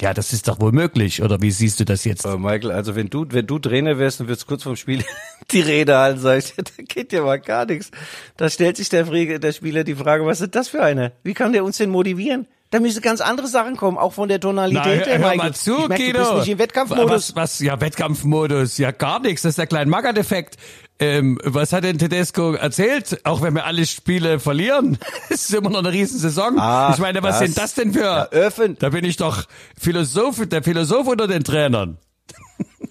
[0.00, 2.24] Ja, das ist doch wohl möglich, oder wie siehst du das jetzt?
[2.24, 5.04] Aber Michael, also wenn du, wenn du Trainer wärst und würdest kurz vorm Spiel
[5.50, 7.90] die Rede halten, sag ich, da geht ja mal gar nichts.
[8.38, 11.12] Da stellt sich der, der Spieler die Frage, was ist das für eine?
[11.22, 12.46] Wie kann der uns denn motivieren?
[12.70, 15.88] Da müssen ganz andere Sachen kommen, auch von der Tonalität Na, hör, mal zu, ich
[15.88, 16.18] merk, Guido.
[16.18, 17.10] du bist nicht im Wettkampfmodus.
[17.10, 19.42] Was, was, ja, Wettkampfmodus, ja gar nichts.
[19.42, 20.56] Das ist der kleine Magath-Effekt.
[21.00, 23.20] Ähm, was hat denn Tedesco erzählt?
[23.24, 24.98] Auch wenn wir alle Spiele verlieren,
[25.30, 26.58] ist es immer noch eine Riesensaison.
[26.60, 28.04] Ah, ich meine, was das- sind das denn für?
[28.04, 29.44] Ja, öffn- da bin ich doch
[29.76, 31.98] Philosoph, der Philosoph unter den Trainern.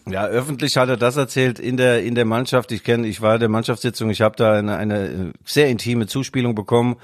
[0.09, 2.71] Ja, öffentlich hat er das erzählt in der in der Mannschaft.
[2.71, 4.09] Ich kenne, ich war in der Mannschaftssitzung.
[4.09, 6.95] Ich habe da eine, eine äh, sehr intime Zuspielung bekommen,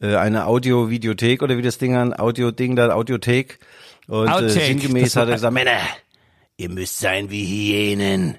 [0.00, 3.58] äh, eine Audio-Videothek oder wie das Ding an Audio-Ding da Audiothek.
[4.06, 5.78] Und äh, sinngemäß hat er gesagt, Männer,
[6.56, 8.38] ihr müsst sein wie Hyänen.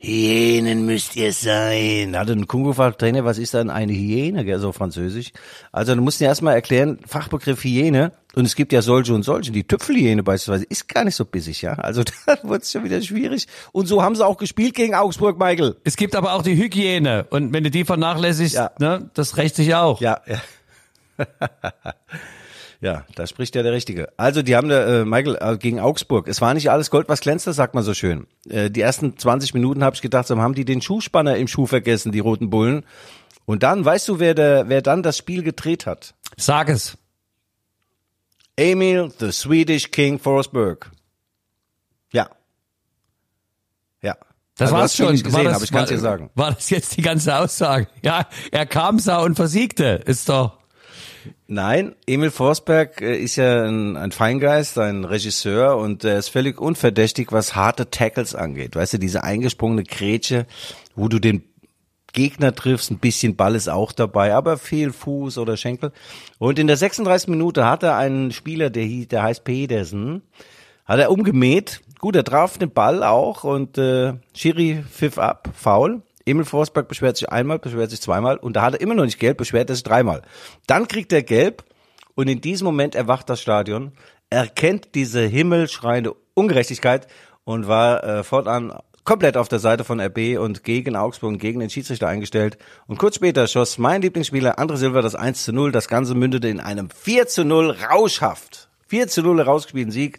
[0.00, 2.12] Hyänen müsst ihr sein.
[2.12, 4.44] Da hat ein Kungo gefragt, Trainer, was ist denn eine Hyäne?
[4.44, 5.32] Gell, so französisch.
[5.72, 8.12] Also du musst dir erstmal erklären, Fachbegriff Hyäne.
[8.36, 9.50] Und es gibt ja solche und solche.
[9.50, 11.72] Die Tüpfelhyäne beispielsweise ist gar nicht so bissig, ja.
[11.72, 13.48] Also da wird es schon wieder schwierig.
[13.72, 15.74] Und so haben sie auch gespielt gegen Augsburg, Michael.
[15.82, 17.26] Es gibt aber auch die Hygiene.
[17.30, 18.70] Und wenn du die vernachlässigst, Ja.
[18.78, 20.00] ne, das rächt sich auch.
[20.00, 20.36] Ja, ja.
[22.80, 24.08] ja, da spricht ja der Richtige.
[24.16, 26.28] Also die haben da, äh, Michael, äh, gegen Augsburg.
[26.28, 28.26] Es war nicht alles Gold, was glänzt, das sagt man so schön.
[28.48, 31.66] Äh, die ersten 20 Minuten habe ich gedacht, so haben die den Schuhspanner im Schuh
[31.66, 32.84] vergessen, die roten Bullen.
[33.44, 36.14] Und dann, weißt du, wer, der, wer dann das Spiel gedreht hat?
[36.36, 36.98] Sag es.
[38.56, 40.90] Emil, the Swedish King Forsberg.
[42.12, 42.28] Ja.
[44.02, 44.16] Ja.
[44.56, 45.12] Das Also, war's schon.
[45.12, 46.30] nicht gesehen, war das, aber ich kann's war, dir sagen.
[46.34, 47.86] War das jetzt die ganze Aussage?
[48.02, 50.02] Ja, er kam, sah und versiegte.
[50.04, 50.57] Ist doch.
[51.50, 56.60] Nein, Emil Forsberg äh, ist ja ein, ein Feingeist, ein Regisseur und er ist völlig
[56.60, 58.76] unverdächtig, was harte Tackles angeht.
[58.76, 60.46] Weißt du, diese eingesprungene Grätsche,
[60.94, 61.44] wo du den
[62.12, 65.92] Gegner triffst, ein bisschen Ball ist auch dabei, aber viel Fuß oder Schenkel.
[66.38, 67.28] Und in der 36.
[67.28, 70.20] Minute hat er einen Spieler, der hieß, der heißt Pedersen,
[70.84, 71.80] hat er umgemäht.
[71.98, 76.02] Gut, er traf den Ball auch und äh, Schiri pfiff ab, faul.
[76.28, 79.18] Emil Forsberg beschwert sich einmal, beschwert sich zweimal und da hat er immer noch nicht
[79.18, 80.22] gelb, beschwert er sich dreimal.
[80.66, 81.64] Dann kriegt er gelb
[82.14, 83.92] und in diesem Moment erwacht das Stadion,
[84.30, 87.06] erkennt diese himmelschreiende Ungerechtigkeit
[87.44, 88.72] und war äh, fortan
[89.08, 92.58] komplett auf der Seite von RB und gegen Augsburg und gegen den Schiedsrichter eingestellt.
[92.86, 95.72] Und kurz später schoss mein Lieblingsspieler André Silva das 1 zu 0.
[95.72, 98.68] Das Ganze mündete in einem 4 zu 0 rauschhaft.
[98.88, 100.18] 4 zu 0 rausgespielten Sieg.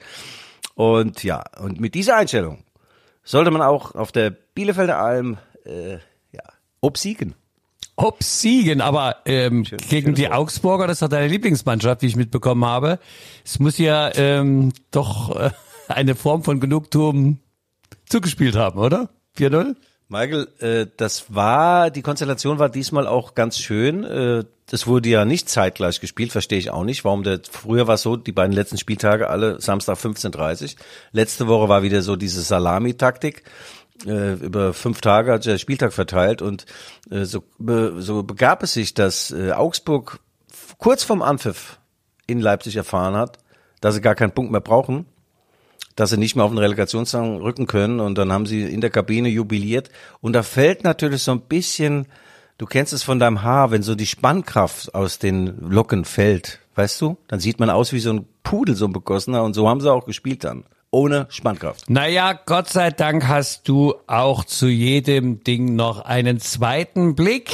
[0.73, 2.63] Und ja, und mit dieser Einstellung
[3.23, 5.37] sollte man auch auf der Bielefelder Alm
[5.69, 5.99] äh,
[6.31, 6.43] ja,
[6.81, 7.35] obsiegen.
[7.95, 12.99] Obsiegen, aber ähm, gegen die Augsburger, das hat deine Lieblingsmannschaft, wie ich mitbekommen habe.
[13.43, 15.51] Es muss ja ähm, doch äh,
[15.89, 17.39] eine Form von Genugtuung
[18.07, 19.09] zugespielt haben, oder?
[19.37, 19.75] 4-0?
[20.07, 24.03] Michael, äh, das war, die Konstellation war diesmal auch ganz schön.
[24.03, 27.95] Äh, das wurde ja nicht zeitgleich gespielt, verstehe ich auch nicht, warum der, früher war
[27.95, 30.77] es so, die beiden letzten Spieltage alle Samstag 15.30
[31.11, 33.43] Letzte Woche war wieder so diese Salami-Taktik.
[34.05, 36.65] Äh, über fünf Tage hat der Spieltag verteilt und
[37.11, 40.19] äh, so, be, so begab es sich, dass äh, Augsburg
[40.77, 41.79] kurz vorm Anpfiff
[42.27, 43.39] in Leipzig erfahren hat,
[43.81, 45.05] dass sie gar keinen Punkt mehr brauchen
[45.95, 48.89] dass sie nicht mehr auf den Relegationsrang rücken können und dann haben sie in der
[48.89, 49.89] Kabine jubiliert
[50.21, 52.07] und da fällt natürlich so ein bisschen
[52.59, 56.99] Du kennst es von deinem Haar, wenn so die Spannkraft aus den Locken fällt, weißt
[56.99, 57.17] du?
[57.29, 59.43] Dann sieht man aus wie so ein Pudel, so ein begossener.
[59.43, 60.65] Und so haben sie auch gespielt dann.
[60.91, 61.89] Ohne Spannkraft.
[61.89, 67.51] Naja, Gott sei Dank hast du auch zu jedem Ding noch einen zweiten Blick.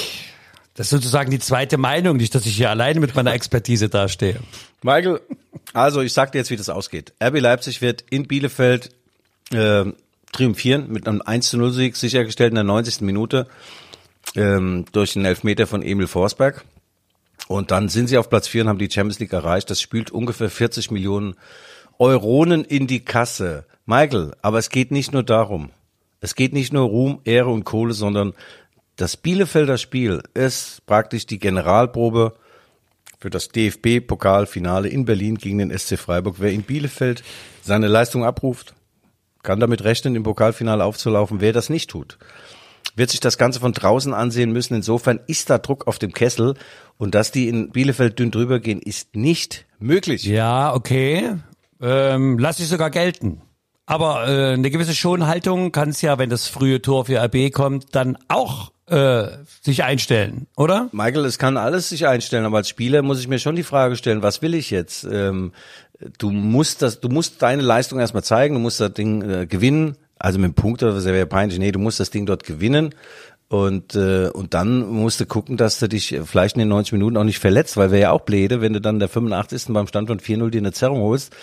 [0.76, 4.40] Das ist sozusagen die zweite Meinung, nicht, dass ich hier alleine mit meiner Expertise dastehe.
[4.84, 5.20] Michael,
[5.74, 7.14] also ich sag dir jetzt, wie das ausgeht.
[7.22, 8.92] RB Leipzig wird in Bielefeld
[9.52, 9.86] äh,
[10.32, 13.02] triumphieren mit einem 1 0 Sieg sichergestellt in der 90.
[13.02, 13.48] Minute
[14.36, 16.64] ähm, durch einen Elfmeter von Emil Forsberg.
[17.48, 19.70] Und dann sind sie auf Platz 4 und haben die Champions League erreicht.
[19.70, 21.36] Das spült ungefähr 40 Millionen
[22.00, 23.66] Euronen in die Kasse.
[23.86, 25.70] Michael, aber es geht nicht nur darum.
[26.22, 28.34] Es geht nicht nur Ruhm, Ehre und Kohle, sondern
[28.96, 32.34] das Bielefelder Spiel ist praktisch die Generalprobe
[33.20, 36.38] für das DFB-Pokalfinale in Berlin gegen den SC Freiburg.
[36.40, 37.24] Wer in Bielefeld
[37.62, 38.74] seine Leistung abruft,
[39.44, 41.42] kann damit rechnen, im Pokalfinale aufzulaufen.
[41.42, 42.18] Wer das nicht tut,
[42.96, 44.76] wird sich das Ganze von draußen ansehen müssen.
[44.76, 46.56] Insofern ist da Druck auf dem Kessel
[46.98, 50.24] und dass die in Bielefeld dünn drüber gehen, ist nicht möglich.
[50.24, 51.36] Ja, okay.
[51.82, 53.42] Ähm, lass ich sogar gelten.
[53.86, 57.96] Aber äh, eine gewisse Schonhaltung kann es ja, wenn das frühe Tor für RB kommt,
[57.96, 59.28] dann auch äh,
[59.62, 60.90] sich einstellen, oder?
[60.92, 63.96] Michael, es kann alles sich einstellen, aber als Spieler muss ich mir schon die Frage
[63.96, 65.04] stellen, was will ich jetzt?
[65.04, 65.54] Ähm,
[66.18, 69.98] du musst das, du musst deine Leistung erstmal zeigen, du musst das Ding äh, gewinnen,
[70.18, 72.94] also mit dem Punkt was wäre peinlich, nee, du musst das Ding dort gewinnen.
[73.48, 77.18] Und, äh, und dann musst du gucken, dass du dich vielleicht in den 90 Minuten
[77.18, 79.66] auch nicht verletzt, weil wäre ja auch bläde, wenn du dann der 85.
[79.70, 81.36] beim Stand von 4-0 dir eine Zerrung holst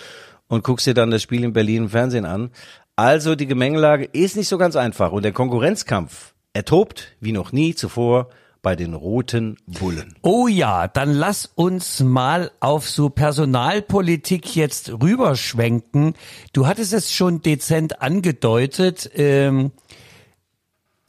[0.47, 2.51] und guckst dir dann das Spiel in Berlin im Fernsehen an.
[2.95, 7.51] Also die Gemengelage ist nicht so ganz einfach und der Konkurrenzkampf, er tobt wie noch
[7.51, 8.29] nie zuvor
[8.61, 10.15] bei den roten Bullen.
[10.21, 16.13] Oh ja, dann lass uns mal auf so Personalpolitik jetzt rüberschwenken.
[16.53, 19.11] Du hattest es schon dezent angedeutet.
[19.15, 19.71] Ähm,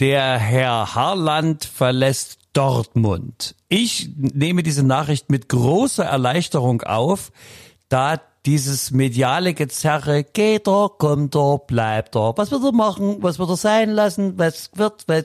[0.01, 3.55] der Herr Harland verlässt Dortmund.
[3.69, 7.33] Ich nehme diese Nachricht mit großer Erleichterung auf,
[7.89, 13.39] da dieses mediale Gezerre, geht er, kommt er, bleibt er, was wird er machen, was
[13.39, 15.25] wird er sein lassen, was wird, was,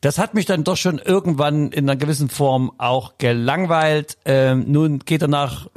[0.00, 4.18] das hat mich dann doch schon irgendwann in einer gewissen Form auch gelangweilt.
[4.24, 5.68] Ähm, nun geht er nach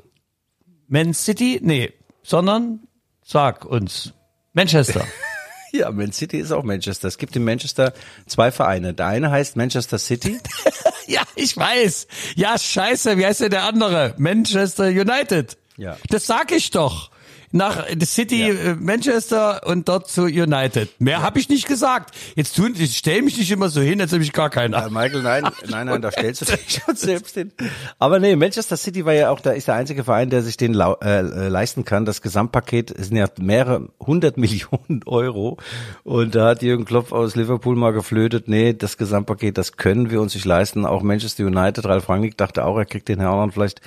[0.88, 1.94] Man City, nee,
[2.24, 2.82] sondern
[3.24, 4.14] sag uns,
[4.54, 5.06] Manchester.
[5.72, 7.08] Ja, Man City ist auch Manchester.
[7.08, 7.94] Es gibt in Manchester
[8.26, 8.94] zwei Vereine.
[8.94, 10.40] Der eine heißt Manchester City.
[11.08, 12.08] ja, ich weiß.
[12.36, 14.14] Ja, scheiße, wie heißt denn der andere?
[14.18, 15.58] Manchester United.
[15.78, 15.98] Ja.
[16.10, 17.12] Das sag ich doch.
[17.58, 18.54] Nach City Ja.
[18.54, 20.90] äh, Manchester und dort zu United.
[21.00, 22.16] Mehr habe ich nicht gesagt.
[22.36, 24.82] Jetzt tun, ich stell mich nicht immer so hin, als ob ich gar keinen Ja,
[24.84, 24.94] habe.
[24.94, 27.52] Michael, nein, nein, nein, da stellst du dich schon selbst hin.
[28.00, 30.74] Aber nee, Manchester City war ja auch, da ist der einzige Verein, der sich den
[30.80, 32.06] äh, äh, leisten kann.
[32.06, 35.58] Das Gesamtpaket sind ja mehrere hundert Millionen Euro.
[36.04, 40.22] Und da hat Jürgen Klopp aus Liverpool mal geflötet, nee, das Gesamtpaket, das können wir
[40.22, 40.86] uns nicht leisten.
[40.86, 43.82] Auch Manchester United, Ralf Rangnick dachte auch, er kriegt den Herrn vielleicht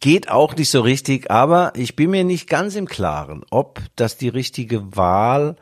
[0.00, 4.16] Geht auch nicht so richtig, aber ich bin mir nicht ganz im Klaren, ob das
[4.16, 5.56] die richtige Wahl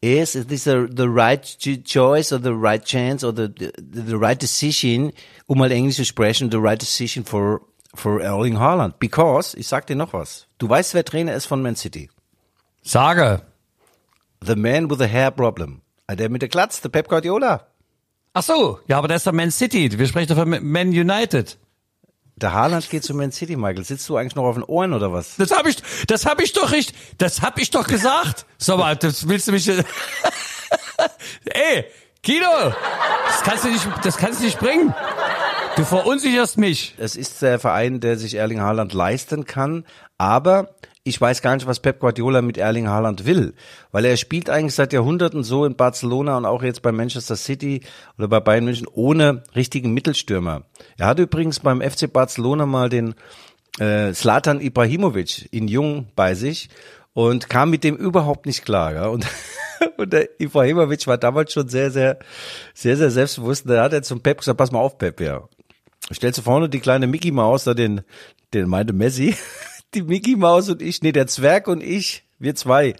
[0.00, 0.34] ist.
[0.34, 4.14] Is this a, the right ch- choice or the right chance or the, the, the
[4.16, 5.12] right decision,
[5.46, 7.60] um mal Englisch zu sprechen, the right decision for,
[7.94, 8.98] for Erling Haaland?
[8.98, 12.10] Because, ich sag dir noch was, du weißt, wer Trainer ist von Man City?
[12.82, 13.42] Sage.
[14.44, 15.80] The man with the hair problem.
[16.08, 17.66] Ah, Der mit der Glatz, der Pep Guardiola.
[18.34, 19.96] Ach so, ja, aber das ist doch Man City.
[19.98, 21.56] Wir sprechen doch von Man United.
[22.36, 23.84] Der Haaland geht zu Man City, Michael.
[23.84, 25.36] Sitzt du eigentlich noch auf den Ohren oder was?
[25.36, 28.44] Das habe ich, das habe ich doch nicht, das habe ich doch gesagt.
[28.58, 29.66] So, mal, das willst du mich,
[31.46, 31.86] ey,
[32.22, 32.74] Guido,
[33.26, 34.94] das kannst du nicht, das kannst du nicht bringen.
[35.76, 36.94] Du verunsicherst mich.
[36.98, 39.86] Es ist der Verein, der sich Erling Haaland leisten kann,
[40.18, 40.74] aber
[41.06, 43.54] ich weiß gar nicht, was Pep Guardiola mit Erling Haaland will,
[43.92, 47.82] weil er spielt eigentlich seit Jahrhunderten so in Barcelona und auch jetzt bei Manchester City
[48.18, 50.64] oder bei Bayern München ohne richtigen Mittelstürmer.
[50.98, 53.14] Er hat übrigens beim FC Barcelona mal den
[53.78, 56.70] äh, Zlatan Ibrahimovic in Jung bei sich
[57.12, 58.92] und kam mit dem überhaupt nicht klar.
[58.92, 59.06] Ja?
[59.06, 59.26] Und,
[59.96, 62.18] und der Ibrahimovic war damals schon sehr, sehr,
[62.74, 63.70] sehr, sehr selbstbewusst.
[63.70, 65.48] Da hat er zum Pep gesagt, pass mal auf, Pep, ja.
[66.12, 68.00] Stellst du vorne die kleine Mickey Maus, da den,
[68.54, 69.36] den meinte Messi,
[69.96, 72.94] die Mickey Maus und ich, nee, der Zwerg und ich, wir zwei.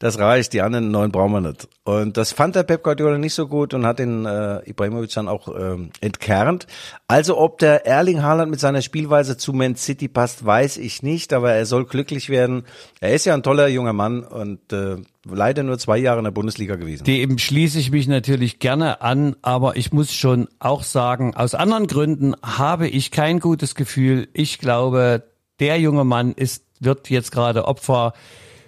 [0.00, 1.68] Das reicht, die anderen neun brauchen wir nicht.
[1.84, 5.28] Und das fand der Pep Guardiola nicht so gut und hat den äh, Ibrahimovic dann
[5.28, 6.66] auch ähm, entkernt.
[7.06, 11.32] Also ob der Erling Haaland mit seiner Spielweise zu Man City passt, weiß ich nicht,
[11.32, 12.64] aber er soll glücklich werden.
[13.00, 16.32] Er ist ja ein toller junger Mann und äh, leider nur zwei Jahre in der
[16.32, 17.04] Bundesliga gewesen.
[17.04, 21.86] Dem schließe ich mich natürlich gerne an, aber ich muss schon auch sagen, aus anderen
[21.86, 24.28] Gründen habe ich kein gutes Gefühl.
[24.32, 25.22] Ich glaube,
[25.60, 28.12] der junge Mann ist, wird jetzt gerade Opfer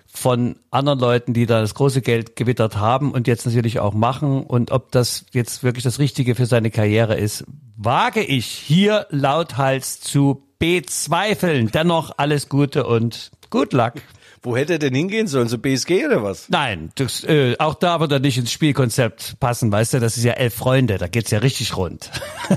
[0.06, 4.42] von anderen Leuten, die da das große Geld gewittert haben und jetzt natürlich auch machen.
[4.44, 7.44] Und ob das jetzt wirklich das Richtige für seine Karriere ist,
[7.76, 11.70] wage ich hier lauthals zu bezweifeln.
[11.70, 13.94] Dennoch alles Gute und good luck.
[14.46, 15.48] Wo hätte er denn hingehen sollen?
[15.48, 16.48] Zu BSG oder was?
[16.48, 20.22] Nein, das, äh, auch da wird er nicht ins Spielkonzept passen, weißt du, das ist
[20.22, 22.12] ja elf Freunde, da geht's ja richtig rund.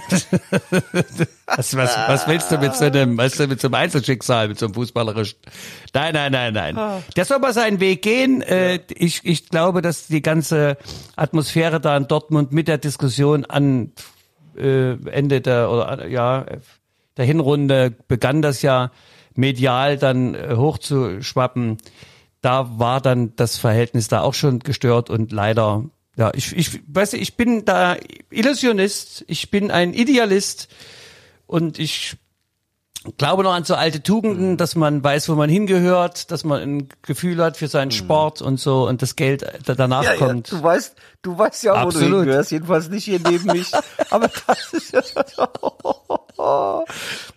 [1.47, 4.59] was, was, was willst du mit so einem, weißt du, mit so einem Einzelschicksal, mit
[4.59, 5.39] so einem fußballerischen?
[5.95, 7.03] Nein, nein, nein, nein.
[7.15, 8.43] Der soll mal seinen Weg gehen.
[8.43, 10.77] Äh, ich, ich glaube, dass die ganze
[11.15, 13.93] Atmosphäre da in Dortmund mit der Diskussion an
[14.55, 16.45] äh, Ende der, oder ja,
[17.17, 18.91] der Hinrunde begann das ja
[19.35, 21.77] medial dann äh, hochzuschwappen,
[22.41, 25.83] da war dann das Verhältnis da auch schon gestört und leider,
[26.15, 27.97] ja, ich, ich weiß, ich bin da
[28.29, 30.69] Illusionist, ich bin ein Idealist
[31.47, 32.15] und ich
[33.17, 36.89] glaube noch an so alte Tugenden, dass man weiß, wo man hingehört, dass man ein
[37.01, 40.51] Gefühl hat für seinen Sport und so und das Geld da- danach Ja, ja, kommt.
[40.51, 42.19] du weißt, du weißt ja auch, wo du Absolut.
[42.19, 42.51] hingehörst.
[42.51, 43.71] Jedenfalls nicht hier neben mich.
[44.09, 45.01] Aber das ist ja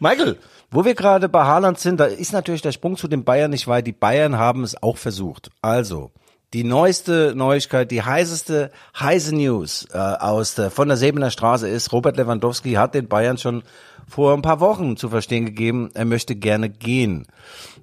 [0.00, 0.38] Michael,
[0.72, 3.68] wo wir gerade bei Haaland sind, da ist natürlich der Sprung zu den Bayern nicht
[3.68, 3.86] weit.
[3.86, 5.50] Die Bayern haben es auch versucht.
[5.60, 6.10] Also,
[6.54, 11.92] die neueste Neuigkeit, die heißeste heiße News äh, aus der, von der Sebener Straße ist,
[11.92, 13.62] Robert Lewandowski hat den Bayern schon
[14.08, 17.26] vor ein paar Wochen zu verstehen gegeben, er möchte gerne gehen.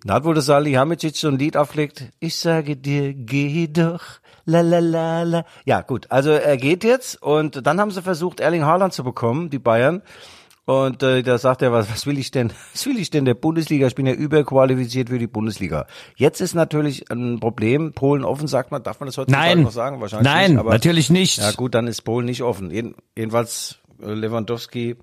[0.03, 4.01] Da hat wohl der Salihamidzic so ein Lied aufgelegt, ich sage dir, geh doch,
[4.45, 5.45] la la la la.
[5.65, 9.49] Ja gut, also er geht jetzt und dann haben sie versucht, Erling Haaland zu bekommen,
[9.49, 10.01] die Bayern.
[10.69, 12.51] Und äh, da sagt er, was, was will ich denn?
[12.73, 13.87] Was will ich denn der Bundesliga?
[13.87, 15.87] Ich bin ja überqualifiziert für die Bundesliga.
[16.15, 17.93] Jetzt ist natürlich ein Problem.
[17.93, 19.99] Polen offen, sagt man, darf man das heutzutage Nein, noch sagen?
[19.99, 20.59] Wahrscheinlich nein, nicht.
[20.59, 21.39] Aber, natürlich nicht.
[21.39, 22.69] Ja gut, dann ist Polen nicht offen.
[22.69, 24.97] Jeden, jedenfalls äh, Lewandowski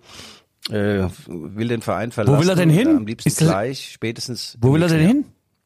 [0.71, 2.41] äh, will den Verein verlassen.
[2.41, 2.87] will er denn hin?
[2.87, 4.57] Äh, Am liebsten das- gleich, spätestens.
[4.61, 5.25] Wo will er denn hin?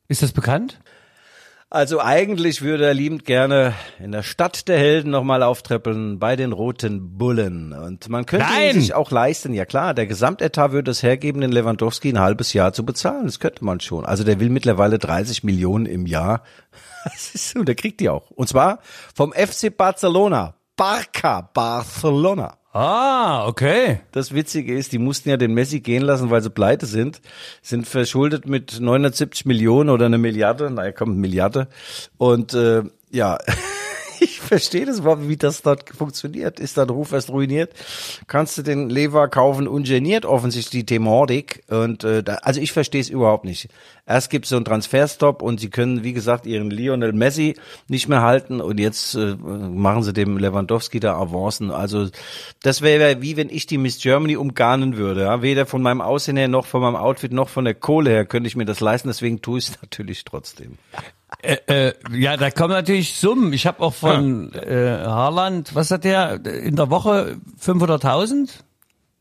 [0.09, 0.81] Ist das bekannt?
[1.73, 6.51] Also eigentlich würde er liebend gerne in der Stadt der Helden nochmal auftreppeln bei den
[6.51, 7.73] Roten Bullen.
[7.73, 8.75] Und man könnte Nein!
[8.75, 12.55] ihn sich auch leisten, ja klar, der Gesamtetat würde es hergeben, den Lewandowski ein halbes
[12.55, 13.27] Jahr zu bezahlen.
[13.27, 14.05] Das könnte man schon.
[14.05, 16.43] Also der will mittlerweile 30 Millionen im Jahr.
[17.03, 18.31] Das ist, und der kriegt die auch.
[18.31, 18.81] Und zwar
[19.15, 20.55] vom FC Barcelona.
[20.77, 22.60] Barca Barcelona.
[22.73, 24.01] Ah, okay.
[24.13, 27.21] Das Witzige ist, die mussten ja den Messi gehen lassen, weil sie pleite sind,
[27.63, 31.67] sind verschuldet mit 970 Millionen oder eine Milliarde, naja, eine Milliarde.
[32.17, 33.39] Und äh, ja,
[34.31, 36.61] ich verstehe das überhaupt, wie das dort funktioniert.
[36.61, 37.73] Ist dein Ruf erst ruiniert?
[38.27, 41.63] Kannst du den Lever kaufen ungeniert, offensichtlich die Thematik.
[41.69, 43.69] Und äh, da, also ich verstehe es überhaupt nicht.
[44.07, 47.57] Erst gibt es so einen Transferstop und sie können, wie gesagt, ihren Lionel Messi
[47.89, 51.71] nicht mehr halten und jetzt äh, machen sie dem Lewandowski da Avancen.
[51.71, 52.09] Also
[52.63, 55.23] das wäre wie wenn ich die Miss Germany umgarnen würde.
[55.23, 55.43] Ja?
[55.43, 58.49] Weder von meinem Aussehen her noch von meinem Outfit noch von der Kohle her könnte
[58.49, 59.09] ich mir das leisten.
[59.09, 60.79] Deswegen tue ich es natürlich trotzdem.
[61.43, 61.57] Äh,
[61.89, 63.53] äh, ja, da kommen natürlich Summen.
[63.53, 68.51] Ich habe auch von äh, Haaland, was hat der in der Woche 500.000?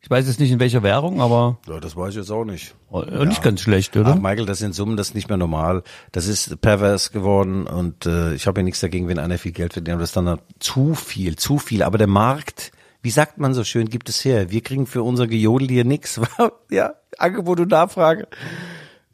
[0.01, 2.73] Ich weiß jetzt nicht in welcher Währung, aber Ja, das weiß ich jetzt auch nicht.
[2.89, 4.11] oh, nicht ganz schlecht, oder?
[4.11, 5.83] Ach, Michael, das sind Summen, das ist nicht mehr normal.
[6.13, 9.73] Das ist pervers geworden und äh, ich habe ja nichts dagegen, wenn einer viel Geld
[9.73, 11.83] verdient, aber das ist dann zu viel, zu viel.
[11.83, 14.49] Aber der Markt, wie sagt man so schön, gibt es her.
[14.51, 16.19] Wir kriegen für unser Gejodel hier nix.
[16.71, 18.27] ja, Angebot und Nachfrage.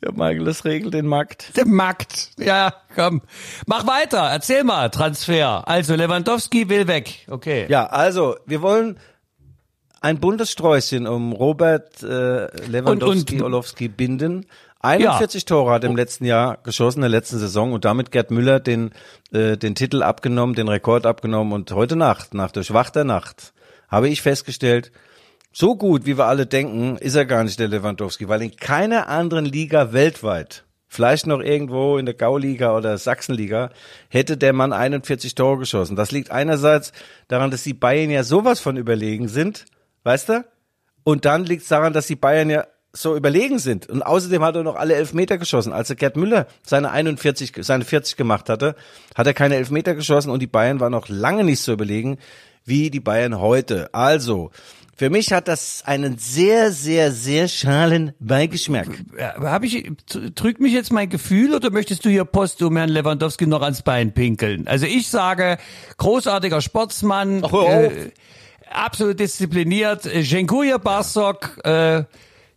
[0.04, 1.56] Ja, Michael, das regelt den Markt.
[1.58, 2.32] Der Markt.
[2.38, 3.22] Ja, komm.
[3.66, 4.20] Mach weiter.
[4.20, 5.68] Erzähl mal, Transfer.
[5.68, 7.26] Also, Lewandowski will weg.
[7.30, 7.66] Okay.
[7.70, 9.00] Ja, also, wir wollen
[10.02, 14.46] ein buntes Sträußchen um Robert äh, Lewandowski Und- und- Olowski binden.
[14.82, 18.30] 41 Tore hat er im letzten Jahr geschossen, in der letzten Saison und damit Gerd
[18.30, 18.92] Müller den,
[19.34, 23.54] äh, den Titel abgenommen, den Rekord abgenommen und heute Nacht, nach durchwachter Nacht,
[23.90, 24.92] habe ich festgestellt,
[25.58, 29.08] so gut, wie wir alle denken, ist er gar nicht der Lewandowski, weil in keiner
[29.08, 33.70] anderen Liga weltweit, vielleicht noch irgendwo in der Gauliga oder Sachsenliga,
[34.10, 35.96] hätte der Mann 41 Tore geschossen.
[35.96, 36.92] Das liegt einerseits
[37.30, 39.64] daran, dass die Bayern ja sowas von überlegen sind,
[40.04, 40.46] weißt du?
[41.06, 43.88] Und dann liegt es daran, dass die Bayern ja so überlegen sind.
[43.88, 45.72] Und außerdem hat er noch alle Elfmeter geschossen.
[45.72, 48.76] Als er Gerd Müller seine 41, seine 40 gemacht hatte,
[49.16, 52.18] hat er keine Elfmeter geschossen und die Bayern waren noch lange nicht so überlegen
[52.66, 53.94] wie die Bayern heute.
[53.94, 54.52] Also,
[54.98, 58.88] für mich hat das einen sehr, sehr, sehr schalen Beigeschmack.
[59.20, 59.92] Habe ich,
[60.36, 64.14] trügt mich jetzt mein Gefühl oder möchtest du hier postum Herrn Lewandowski noch ans Bein
[64.14, 64.68] pinkeln?
[64.68, 65.58] Also ich sage,
[65.98, 68.12] großartiger Sportsmann, Ach, äh,
[68.72, 72.04] absolut diszipliniert, äh, Jenkuja Barsok, äh,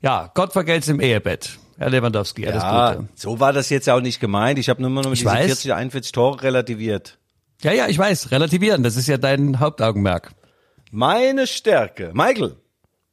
[0.01, 1.59] ja, Gott vergelt's im Ehebett.
[1.77, 3.09] Herr Lewandowski, alles Ja, Gute.
[3.15, 4.59] so war das jetzt auch nicht gemeint.
[4.59, 5.47] Ich habe nur mal diesen weiß.
[5.47, 7.19] 40, 41 Tore relativiert.
[7.63, 10.31] Ja, ja, ich weiß, relativieren, das ist ja dein Hauptaugenmerk.
[10.91, 12.13] Meine Stärke.
[12.15, 12.57] Michael,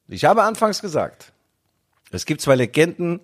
[0.08, 1.34] ich habe anfangs gesagt,
[2.12, 3.20] es gibt zwei Legenden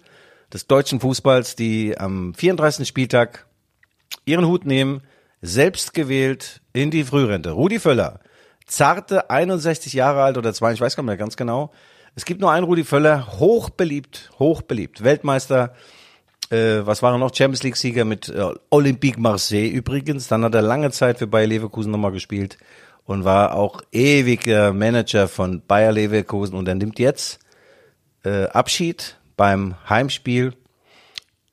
[0.52, 2.86] des deutschen Fußballs, die am 34.
[2.86, 3.48] Spieltag
[4.26, 5.04] ihren Hut nehmen,
[5.42, 7.52] selbst gewählt in die Frührente.
[7.52, 8.20] Rudi Völler,
[8.66, 11.72] zarte 61 Jahre alt oder zwei, ich weiß gar nicht mehr ganz genau.
[12.16, 15.74] Es gibt nur einen Rudi Völler, hochbeliebt, hochbeliebt, Weltmeister,
[16.50, 17.34] äh, was war noch?
[17.34, 20.28] Champions League Sieger mit äh, Olympique Marseille übrigens.
[20.28, 22.58] Dann hat er lange Zeit für Bayer Leverkusen nochmal gespielt
[23.06, 27.40] und war auch ewiger Manager von Bayer Leverkusen und er nimmt jetzt
[28.24, 30.54] äh, Abschied beim Heimspiel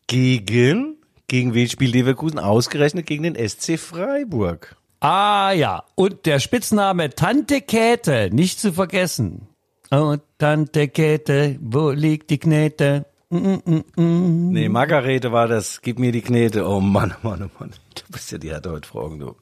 [0.07, 2.39] gegen gegen wen spielt Leverkusen?
[2.39, 4.77] Ausgerechnet gegen den SC Freiburg.
[5.01, 9.47] Ah ja, und der Spitzname Tante Käthe, nicht zu vergessen.
[9.91, 13.07] Oh, Tante Käthe, wo liegt die Knete?
[13.31, 14.53] Mm, mm, mm.
[14.53, 15.83] Nee, Margarete war das.
[15.83, 16.67] Gib mir die Knete.
[16.67, 17.73] Oh Mann, oh Mann, oh Mann.
[17.95, 19.37] Du bist ja die hatte heute Fragen, du.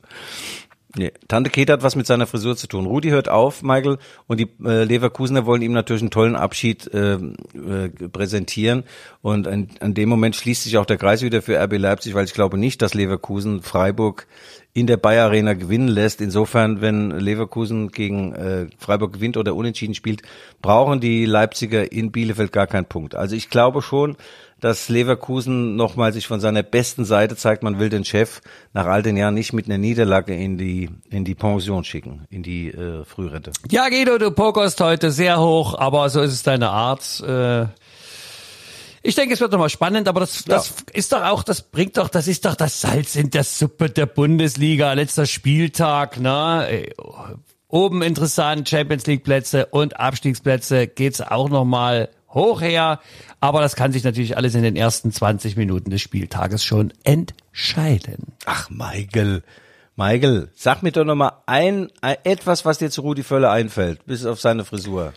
[0.95, 2.87] Nee, Tante Käthe hat was mit seiner Frisur zu tun.
[2.87, 7.14] Rudi hört auf, Michael, und die äh, Leverkusener wollen ihm natürlich einen tollen Abschied äh,
[7.14, 8.84] äh, präsentieren.
[9.20, 12.24] Und an, an dem Moment schließt sich auch der Kreis wieder für RB Leipzig, weil
[12.24, 14.26] ich glaube nicht, dass Leverkusen Freiburg
[14.72, 16.20] in der Bayer Arena gewinnen lässt.
[16.20, 20.22] Insofern, wenn Leverkusen gegen äh, Freiburg gewinnt oder unentschieden spielt,
[20.62, 23.14] brauchen die Leipziger in Bielefeld gar keinen Punkt.
[23.14, 24.16] Also ich glaube schon,
[24.61, 27.62] dass Leverkusen nochmal sich von seiner besten Seite zeigt.
[27.62, 28.40] Man will den Chef
[28.72, 32.42] nach all den Jahren nicht mit einer Niederlage in die in die Pension schicken, in
[32.42, 33.52] die äh, Frührente.
[33.70, 37.20] Ja, Guido, du pokerst heute sehr hoch, aber so ist es deine Art.
[37.20, 37.66] Äh
[39.07, 40.74] ich denke, es wird nochmal spannend, aber das, das ja.
[40.94, 44.07] ist doch auch, das bringt doch, das ist doch das Salz in der Suppe der
[44.07, 44.92] Bundesliga.
[44.94, 46.88] Letzter Spieltag, ne?
[47.68, 53.00] Oben interessant, Champions League Plätze und Abstiegsplätze geht's auch nochmal hoch her.
[53.47, 58.32] Aber das kann sich natürlich alles in den ersten 20 Minuten des Spieltages schon entscheiden.
[58.44, 59.44] Ach, Michael.
[59.94, 64.26] Michael, sag mir doch nochmal ein, ein, etwas, was dir zu Rudi Völler einfällt, bis
[64.26, 65.12] auf seine Frisur.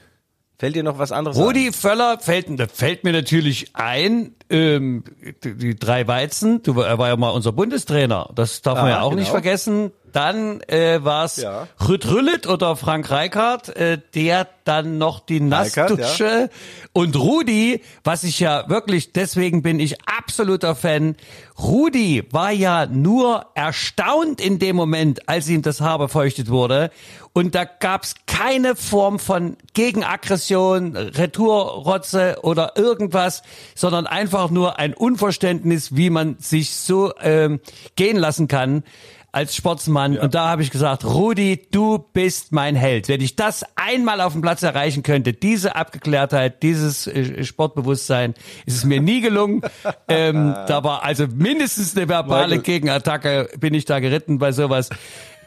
[0.60, 1.74] Fällt dir noch was anderes Rudi ein?
[1.74, 5.06] Völler fällt, fällt mir natürlich ein, ähm,
[5.44, 8.92] die, die drei Weizen, du, er war ja mal unser Bundestrainer, das darf ah, man
[8.92, 9.22] ja auch genau.
[9.22, 9.90] nicht vergessen.
[10.12, 11.68] Dann äh, war es ja.
[11.88, 16.48] Rütt oder Frank Reichardt, äh, der dann noch die Nassdusche ja.
[16.94, 21.16] und Rudi, was ich ja wirklich, deswegen bin ich absoluter Fan.
[21.58, 26.92] Rudi war ja nur erstaunt in dem Moment, als ihm das Haar befeuchtet wurde.
[27.34, 33.42] Und da gab's keine Form von Gegenaggression, Retourrotze oder irgendwas,
[33.76, 37.60] sondern einfach nur ein Unverständnis, wie man sich so ähm,
[37.96, 38.84] gehen lassen kann
[39.32, 40.14] als Sportsmann.
[40.14, 40.22] Ja.
[40.24, 43.08] Und da habe ich gesagt, Rudi, du bist mein Held.
[43.08, 48.34] Wenn ich das einmal auf dem Platz erreichen könnte, diese Abgeklärtheit, dieses äh, Sportbewusstsein,
[48.66, 49.62] ist es mir nie gelungen.
[50.08, 54.90] ähm, da war also mindestens eine verbale Gegenattacke, bin ich da geritten bei sowas.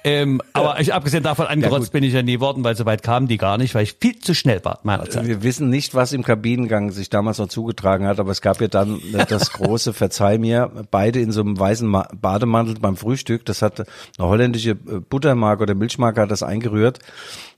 [0.05, 3.03] Ähm, aber ich abgesehen davon angerotzt ja, bin ich ja nie worden, weil so weit
[3.03, 5.27] kamen die gar nicht, weil ich viel zu schnell war meiner Zeit.
[5.27, 8.69] Wir wissen nicht, was im Kabinengang sich damals noch zugetragen hat, aber es gab ja
[8.69, 11.91] dann das große Verzeih mir, beide in so einem weißen
[12.21, 13.45] Bademantel beim Frühstück.
[13.45, 16.99] Das hat eine holländische äh, Buttermarke oder Milchmarke hat das eingerührt.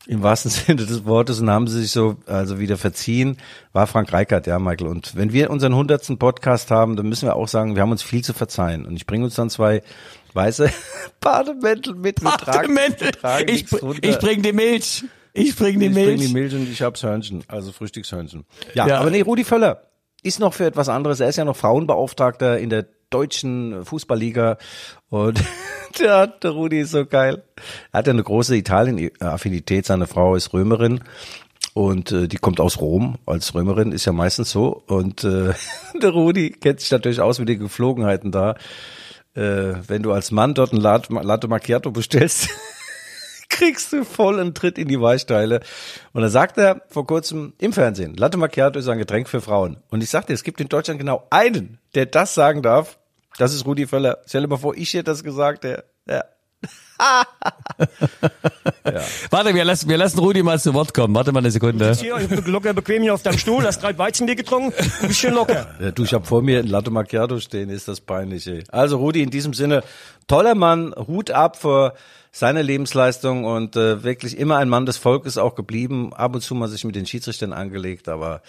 [0.06, 3.38] Im wahrsten Sinne des Wortes und haben sie sich so also wieder verziehen,
[3.72, 4.88] war Frank Reichert, ja, Michael.
[4.88, 8.02] Und wenn wir unseren hundertsten Podcast haben, dann müssen wir auch sagen, wir haben uns
[8.02, 8.84] viel zu verzeihen.
[8.84, 9.82] Und ich bringe uns dann zwei
[10.34, 10.70] weiße
[11.20, 12.22] Bademäntel mit.
[12.22, 13.12] Bademäntel.
[13.46, 13.66] Ich,
[14.02, 15.04] ich bring die Milch.
[15.32, 16.08] Ich bring die ich Milch.
[16.08, 18.44] Ich bring die Milch und ich hab's Hörnchen, also Frühstückshörnchen.
[18.74, 19.82] Ja, ja, aber nee, Rudi Völler
[20.22, 21.20] ist noch für etwas anderes.
[21.20, 24.58] Er ist ja noch Frauenbeauftragter in der deutschen Fußballliga
[25.08, 25.42] und
[25.98, 27.44] der, der Rudi ist so geil.
[27.92, 29.86] Er hat ja eine große Italien-Affinität.
[29.86, 31.00] Seine Frau ist Römerin
[31.74, 34.82] und äh, die kommt aus Rom als Römerin, ist ja meistens so.
[34.86, 35.52] Und äh,
[36.02, 38.54] der Rudi kennt sich natürlich aus mit den Geflogenheiten da
[39.34, 42.48] äh, wenn du als Mann dort ein Latte Macchiato bestellst,
[43.48, 45.60] kriegst du voll einen Tritt in die Weichsteile.
[46.12, 49.78] Und da sagt er vor kurzem im Fernsehen, Latte Macchiato ist ein Getränk für Frauen.
[49.90, 52.98] Und ich sagte, es gibt in Deutschland genau einen, der das sagen darf.
[53.38, 54.18] Das ist Rudi Völler.
[54.26, 55.64] Stell dir mal vor, ich hätte das gesagt.
[55.64, 56.24] Der, ja,
[58.84, 59.00] ja.
[59.30, 61.14] Warte, wir lassen, wir lassen Rudi mal zu Wort kommen.
[61.14, 61.92] Warte mal eine Sekunde.
[61.92, 65.66] Ich hier locker bequem hier auf deinem Stuhl, hast drei Weizenbier getrunken, ein bisschen locker.
[65.80, 68.46] Ja, du, ich habe vor mir ein Latte Macchiato stehen, ist das peinlich.
[68.46, 68.64] Ey.
[68.68, 69.82] Also Rudi, in diesem Sinne,
[70.26, 71.94] toller Mann, Hut ab vor
[72.30, 76.12] seiner Lebensleistung und äh, wirklich immer ein Mann des Volkes auch geblieben.
[76.12, 78.42] Ab und zu mal sich mit den Schiedsrichtern angelegt, aber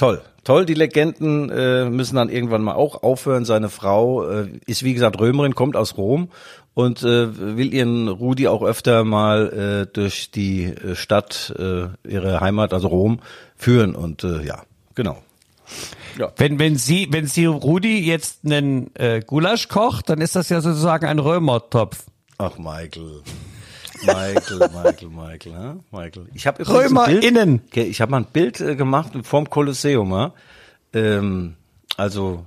[0.00, 0.64] Toll, toll.
[0.64, 3.44] Die Legenden äh, müssen dann irgendwann mal auch aufhören.
[3.44, 6.30] Seine Frau äh, ist wie gesagt Römerin, kommt aus Rom
[6.80, 12.40] und äh, will ihren Rudi auch öfter mal äh, durch die äh, Stadt, äh, ihre
[12.40, 13.20] Heimat, also Rom,
[13.56, 13.94] führen.
[13.94, 14.62] Und äh, ja,
[14.94, 15.22] genau.
[16.18, 16.32] Ja.
[16.36, 20.60] Wenn, wenn sie, wenn sie Rudi jetzt einen äh, Gulasch kocht, dann ist das ja
[20.60, 22.04] sozusagen ein Römertopf.
[22.38, 23.22] Ach, Michael.
[24.02, 25.76] Michael, Michael, Michael, ha?
[25.90, 26.26] Michael.
[26.34, 27.62] Ich habe Römer ein Bild, innen.
[27.68, 30.34] Okay, ich habe mal ein Bild äh, gemacht vorm Kolosseum, ha?
[30.92, 31.54] ähm,
[31.96, 32.44] also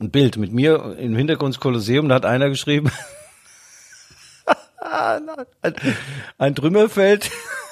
[0.00, 2.90] ein Bild mit mir im Hintergrund Kolosseum, da hat einer geschrieben,
[5.06, 5.74] ein,
[6.38, 7.30] ein Trümmerfeld,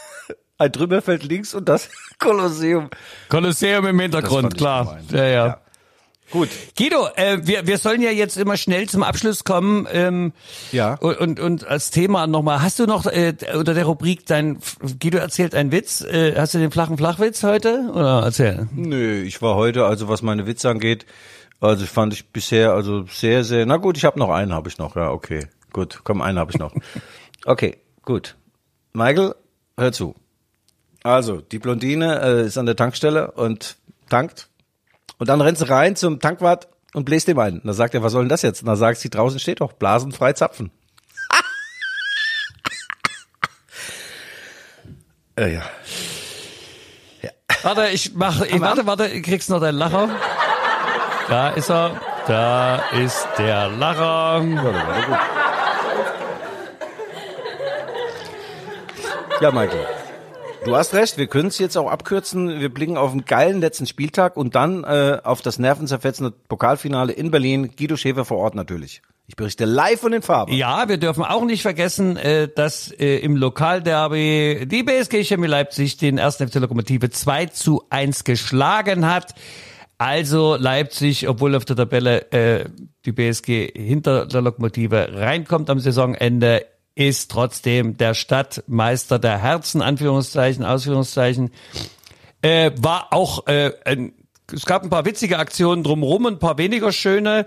[0.59, 2.91] ein Trümmerfeld links und das Kolosseum.
[3.28, 4.99] Kolosseum im Hintergrund, klar.
[5.11, 5.47] Ja, ja.
[5.47, 5.61] Ja.
[6.31, 6.49] Gut.
[6.78, 9.89] Guido, äh, wir, wir sollen ja jetzt immer schnell zum Abschluss kommen.
[9.93, 10.33] Ähm,
[10.70, 10.95] Ja.
[10.95, 14.61] Und, und, und als Thema nochmal, hast du noch äh, unter der Rubrik dein,
[15.01, 17.91] Guido erzählt einen Witz, äh, hast du den flachen Flachwitz heute?
[17.93, 18.68] Oder erzähl.
[18.72, 21.05] Nö, ich war heute, also was meine Witze angeht,
[21.61, 24.78] also fand ich bisher also sehr, sehr, na gut, ich habe noch einen, habe ich
[24.78, 25.49] noch, ja, okay.
[25.72, 26.72] Gut, komm, einen habe ich noch.
[27.44, 28.36] Okay, gut.
[28.92, 29.34] Michael,
[29.76, 30.14] hör zu.
[31.02, 33.76] Also, die Blondine äh, ist an der Tankstelle und
[34.08, 34.48] tankt.
[35.18, 37.60] Und dann rennt sie rein zum Tankwart und bläst ihm ein.
[37.60, 38.62] Und da sagt er, was soll denn das jetzt?
[38.62, 40.70] Und da sagt sie, draußen steht doch, blasen frei zapfen.
[45.36, 45.62] äh, ja.
[47.62, 50.08] Warte, ich mach, ich, warte, warte, kriegst noch deinen Lacher.
[51.28, 52.00] Da ist er.
[52.26, 54.42] Da ist der Lacher.
[54.42, 55.39] Ja,
[59.41, 59.86] Michael.
[60.66, 62.61] Du hast recht, wir können es jetzt auch abkürzen.
[62.61, 67.30] Wir blicken auf einen geilen letzten Spieltag und dann äh, auf das nervenzerfetzende Pokalfinale in
[67.30, 67.70] Berlin.
[67.74, 69.01] Guido Schäfer vor Ort natürlich.
[69.26, 70.53] Ich berichte live von den Farben.
[70.53, 75.97] Ja, wir dürfen auch nicht vergessen, äh, dass äh, im Lokalderby die BSG Chemie Leipzig
[75.97, 79.34] den ersten FC Lokomotive 2 zu 1 geschlagen hat.
[79.97, 82.66] Also Leipzig, obwohl auf der Tabelle äh,
[83.07, 90.64] die BSG hinter der Lokomotive reinkommt am Saisonende, ist trotzdem der Stadtmeister der Herzen, Anführungszeichen,
[90.64, 91.51] Ausführungszeichen.
[92.43, 94.12] Äh, war auch, äh, ein,
[94.53, 97.47] es gab ein paar witzige Aktionen drumherum, ein paar weniger schöne.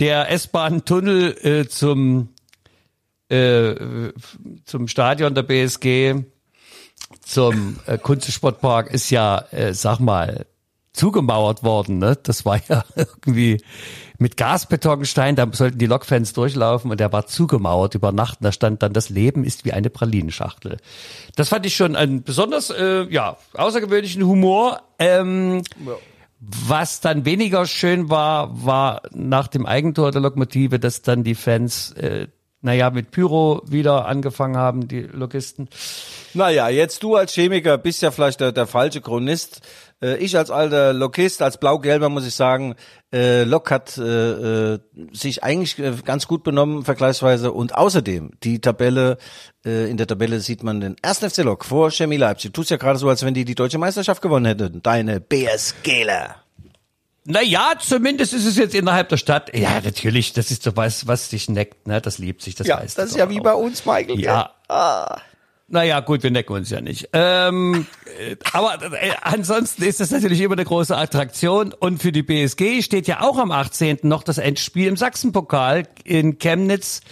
[0.00, 2.30] Der S-Bahn-Tunnel äh, zum,
[3.28, 3.74] äh,
[4.64, 6.24] zum Stadion der BSG,
[7.20, 10.46] zum äh, Kunstsportpark ist ja, äh, sag mal,
[10.92, 11.98] zugemauert worden.
[11.98, 12.16] Ne?
[12.22, 13.62] Das war ja irgendwie
[14.18, 18.40] mit Gasbetonstein, da sollten die Lokfans durchlaufen und der war zugemauert über Nacht.
[18.40, 20.76] Und da stand dann, das Leben ist wie eine Pralinenschachtel.
[21.36, 24.82] Das fand ich schon einen besonders, äh, ja, außergewöhnlichen Humor.
[24.98, 25.62] Ähm,
[26.40, 31.92] was dann weniger schön war, war nach dem Eigentor der Lokomotive, dass dann die Fans,
[31.92, 32.28] äh,
[32.62, 35.68] naja, mit Pyro wieder angefangen haben, die Logisten.
[36.34, 39.60] Naja, jetzt du als Chemiker bist ja vielleicht der, der falsche Chronist.
[40.02, 42.74] Äh, ich als alter Lokist, als Blau-Gelber muss ich sagen,
[43.12, 44.78] äh, Lok hat äh, äh,
[45.12, 49.18] sich eigentlich äh, ganz gut benommen vergleichsweise und außerdem die Tabelle,
[49.64, 51.18] äh, in der Tabelle sieht man den 1.
[51.18, 52.52] FC Lok vor Chemie Leipzig.
[52.52, 54.82] Du tust ja gerade so, als wenn die die deutsche Meisterschaft gewonnen hätten.
[54.82, 56.36] Deine BSGler.
[57.26, 59.54] Naja, zumindest ist es jetzt innerhalb der Stadt.
[59.54, 62.00] Ja, natürlich, das ist so was, was dich neckt, ne?
[62.00, 63.44] Das liebt sich, das Ja, weißt das ist ja doch wie auch.
[63.44, 64.18] bei uns, Michael.
[64.18, 64.54] Ja.
[65.72, 67.10] Naja, gut, wir necken uns ja nicht.
[67.12, 67.86] Ähm,
[68.18, 71.72] äh, aber äh, ansonsten ist das natürlich immer eine große Attraktion.
[71.72, 74.00] Und für die BSG steht ja auch am 18.
[74.02, 77.02] noch das Endspiel im Sachsenpokal in Chemnitz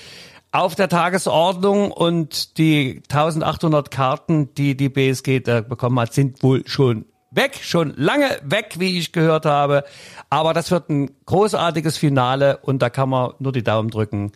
[0.51, 1.93] auf der Tagesordnung.
[1.93, 7.95] Und die 1800 Karten, die die BSG da bekommen hat, sind wohl schon weg, schon
[7.97, 9.85] lange weg, wie ich gehört habe.
[10.31, 14.33] Aber das wird ein großartiges Finale und da kann man nur die Daumen drücken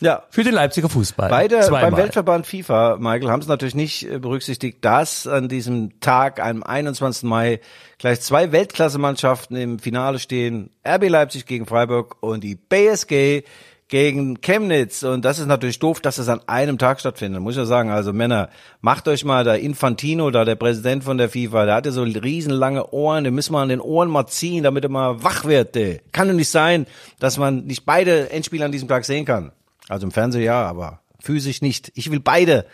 [0.00, 1.28] Ja, für den Leipziger Fußball.
[1.28, 1.90] Bei der, Zweimal.
[1.90, 6.62] beim Weltverband FIFA, Michael, haben sie natürlich nicht äh, berücksichtigt, dass an diesem Tag, am
[6.62, 7.24] 21.
[7.24, 7.60] Mai,
[7.98, 10.70] gleich zwei Weltklasse-Mannschaften im Finale stehen.
[10.88, 13.42] RB Leipzig gegen Freiburg und die BSG
[13.88, 15.02] gegen Chemnitz.
[15.02, 17.42] Und das ist natürlich doof, dass es an einem Tag stattfindet.
[17.42, 17.90] Muss ich ja sagen.
[17.90, 18.48] Also Männer,
[18.80, 22.92] macht euch mal, der Infantino, da der Präsident von der FIFA, der hatte so riesenlange
[22.92, 25.76] Ohren, den müssen wir an den Ohren mal ziehen, damit er mal wach wird.
[25.76, 26.00] ey.
[26.12, 26.86] Kann doch nicht sein,
[27.18, 29.52] dass man nicht beide Endspiele an diesem Tag sehen kann.
[29.90, 31.90] Also im Fernsehen ja, aber physisch nicht.
[31.94, 32.66] Ich will beide.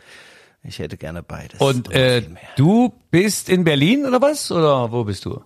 [0.63, 1.61] Ich hätte gerne beides.
[1.61, 2.23] Und äh,
[2.57, 4.51] du bist in Berlin oder was?
[4.51, 5.43] Oder wo bist du?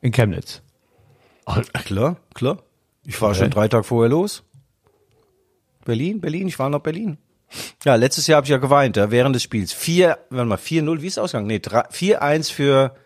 [0.00, 0.62] In Chemnitz.
[1.84, 2.58] klar, klar.
[3.06, 4.42] Ich fahre schon drei Tage vorher los.
[5.84, 7.18] Berlin, Berlin, ich fahre nach Berlin.
[7.84, 9.72] Ja, letztes Jahr habe ich ja geweint, ja, während des Spiels.
[9.72, 11.46] Vier, warte mal, 4-0, wie ist der Ausgang?
[11.46, 12.96] Nee, drei- 4-1 für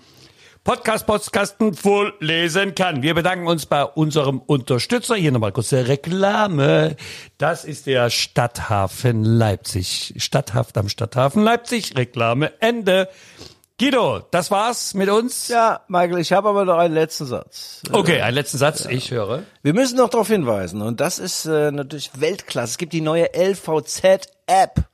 [0.63, 3.03] Podcast-Podcasten vorlesen kann.
[3.03, 5.15] Wir bedanken uns bei unserem Unterstützer.
[5.15, 6.95] Hier nochmal kurze Reklame.
[7.37, 10.13] Das ist der Stadthafen Leipzig.
[10.17, 11.95] Stadthaft am Stadthafen Leipzig.
[11.97, 13.09] Reklame Ende.
[13.83, 15.49] Guido, das war's mit uns.
[15.49, 17.81] Ja, Michael, ich habe aber noch einen letzten Satz.
[17.91, 18.85] Okay, einen letzten Satz.
[18.85, 19.43] Ich höre.
[19.61, 22.71] Wir müssen noch darauf hinweisen, und das ist äh, natürlich Weltklasse.
[22.71, 24.85] Es gibt die neue LVZ-App.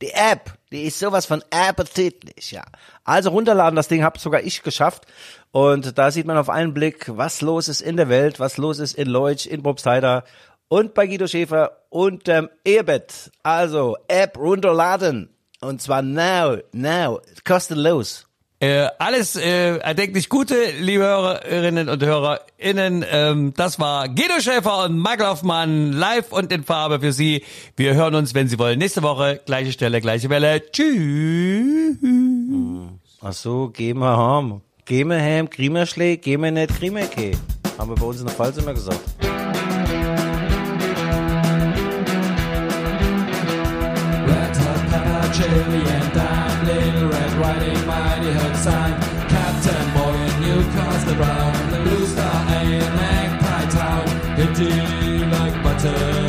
[0.00, 2.64] Die App, die ist sowas von appetitlich, ja.
[3.04, 5.04] Also runterladen, das Ding hab sogar ich geschafft.
[5.50, 8.78] Und da sieht man auf einen Blick, was los ist in der Welt, was los
[8.78, 10.24] ist in Leutsch, in Bobsheider
[10.68, 13.30] und bei Guido Schäfer unterm Ehebett.
[13.42, 15.34] Also App runterladen.
[15.60, 18.27] Und zwar now, now, kostenlos.
[18.60, 23.04] Äh, alles äh, erdenklich Gute, liebe Hörerinnen und HörerInnen.
[23.08, 27.44] Ähm, das war Guido Schäfer und Michael Hoffmann live und in Farbe für Sie.
[27.76, 29.40] Wir hören uns, wenn Sie wollen, nächste Woche.
[29.46, 30.60] Gleiche Stelle, gleiche Welle.
[30.72, 31.98] Tschüss.
[33.20, 34.60] Ach so, gehen wir heim.
[34.84, 37.08] Gehen wir heim, kriegen wir Schläge, gehen wir nicht, kriegen wir.
[37.78, 39.17] Haben wir bei uns in der Pfalz immer gesagt.
[45.38, 50.62] Jerry and I'm Little Red Riding Mighty Hook sign Captain Boy and you
[51.04, 56.27] the Brown The Blue Star and Magpie Town Hit do you like butter?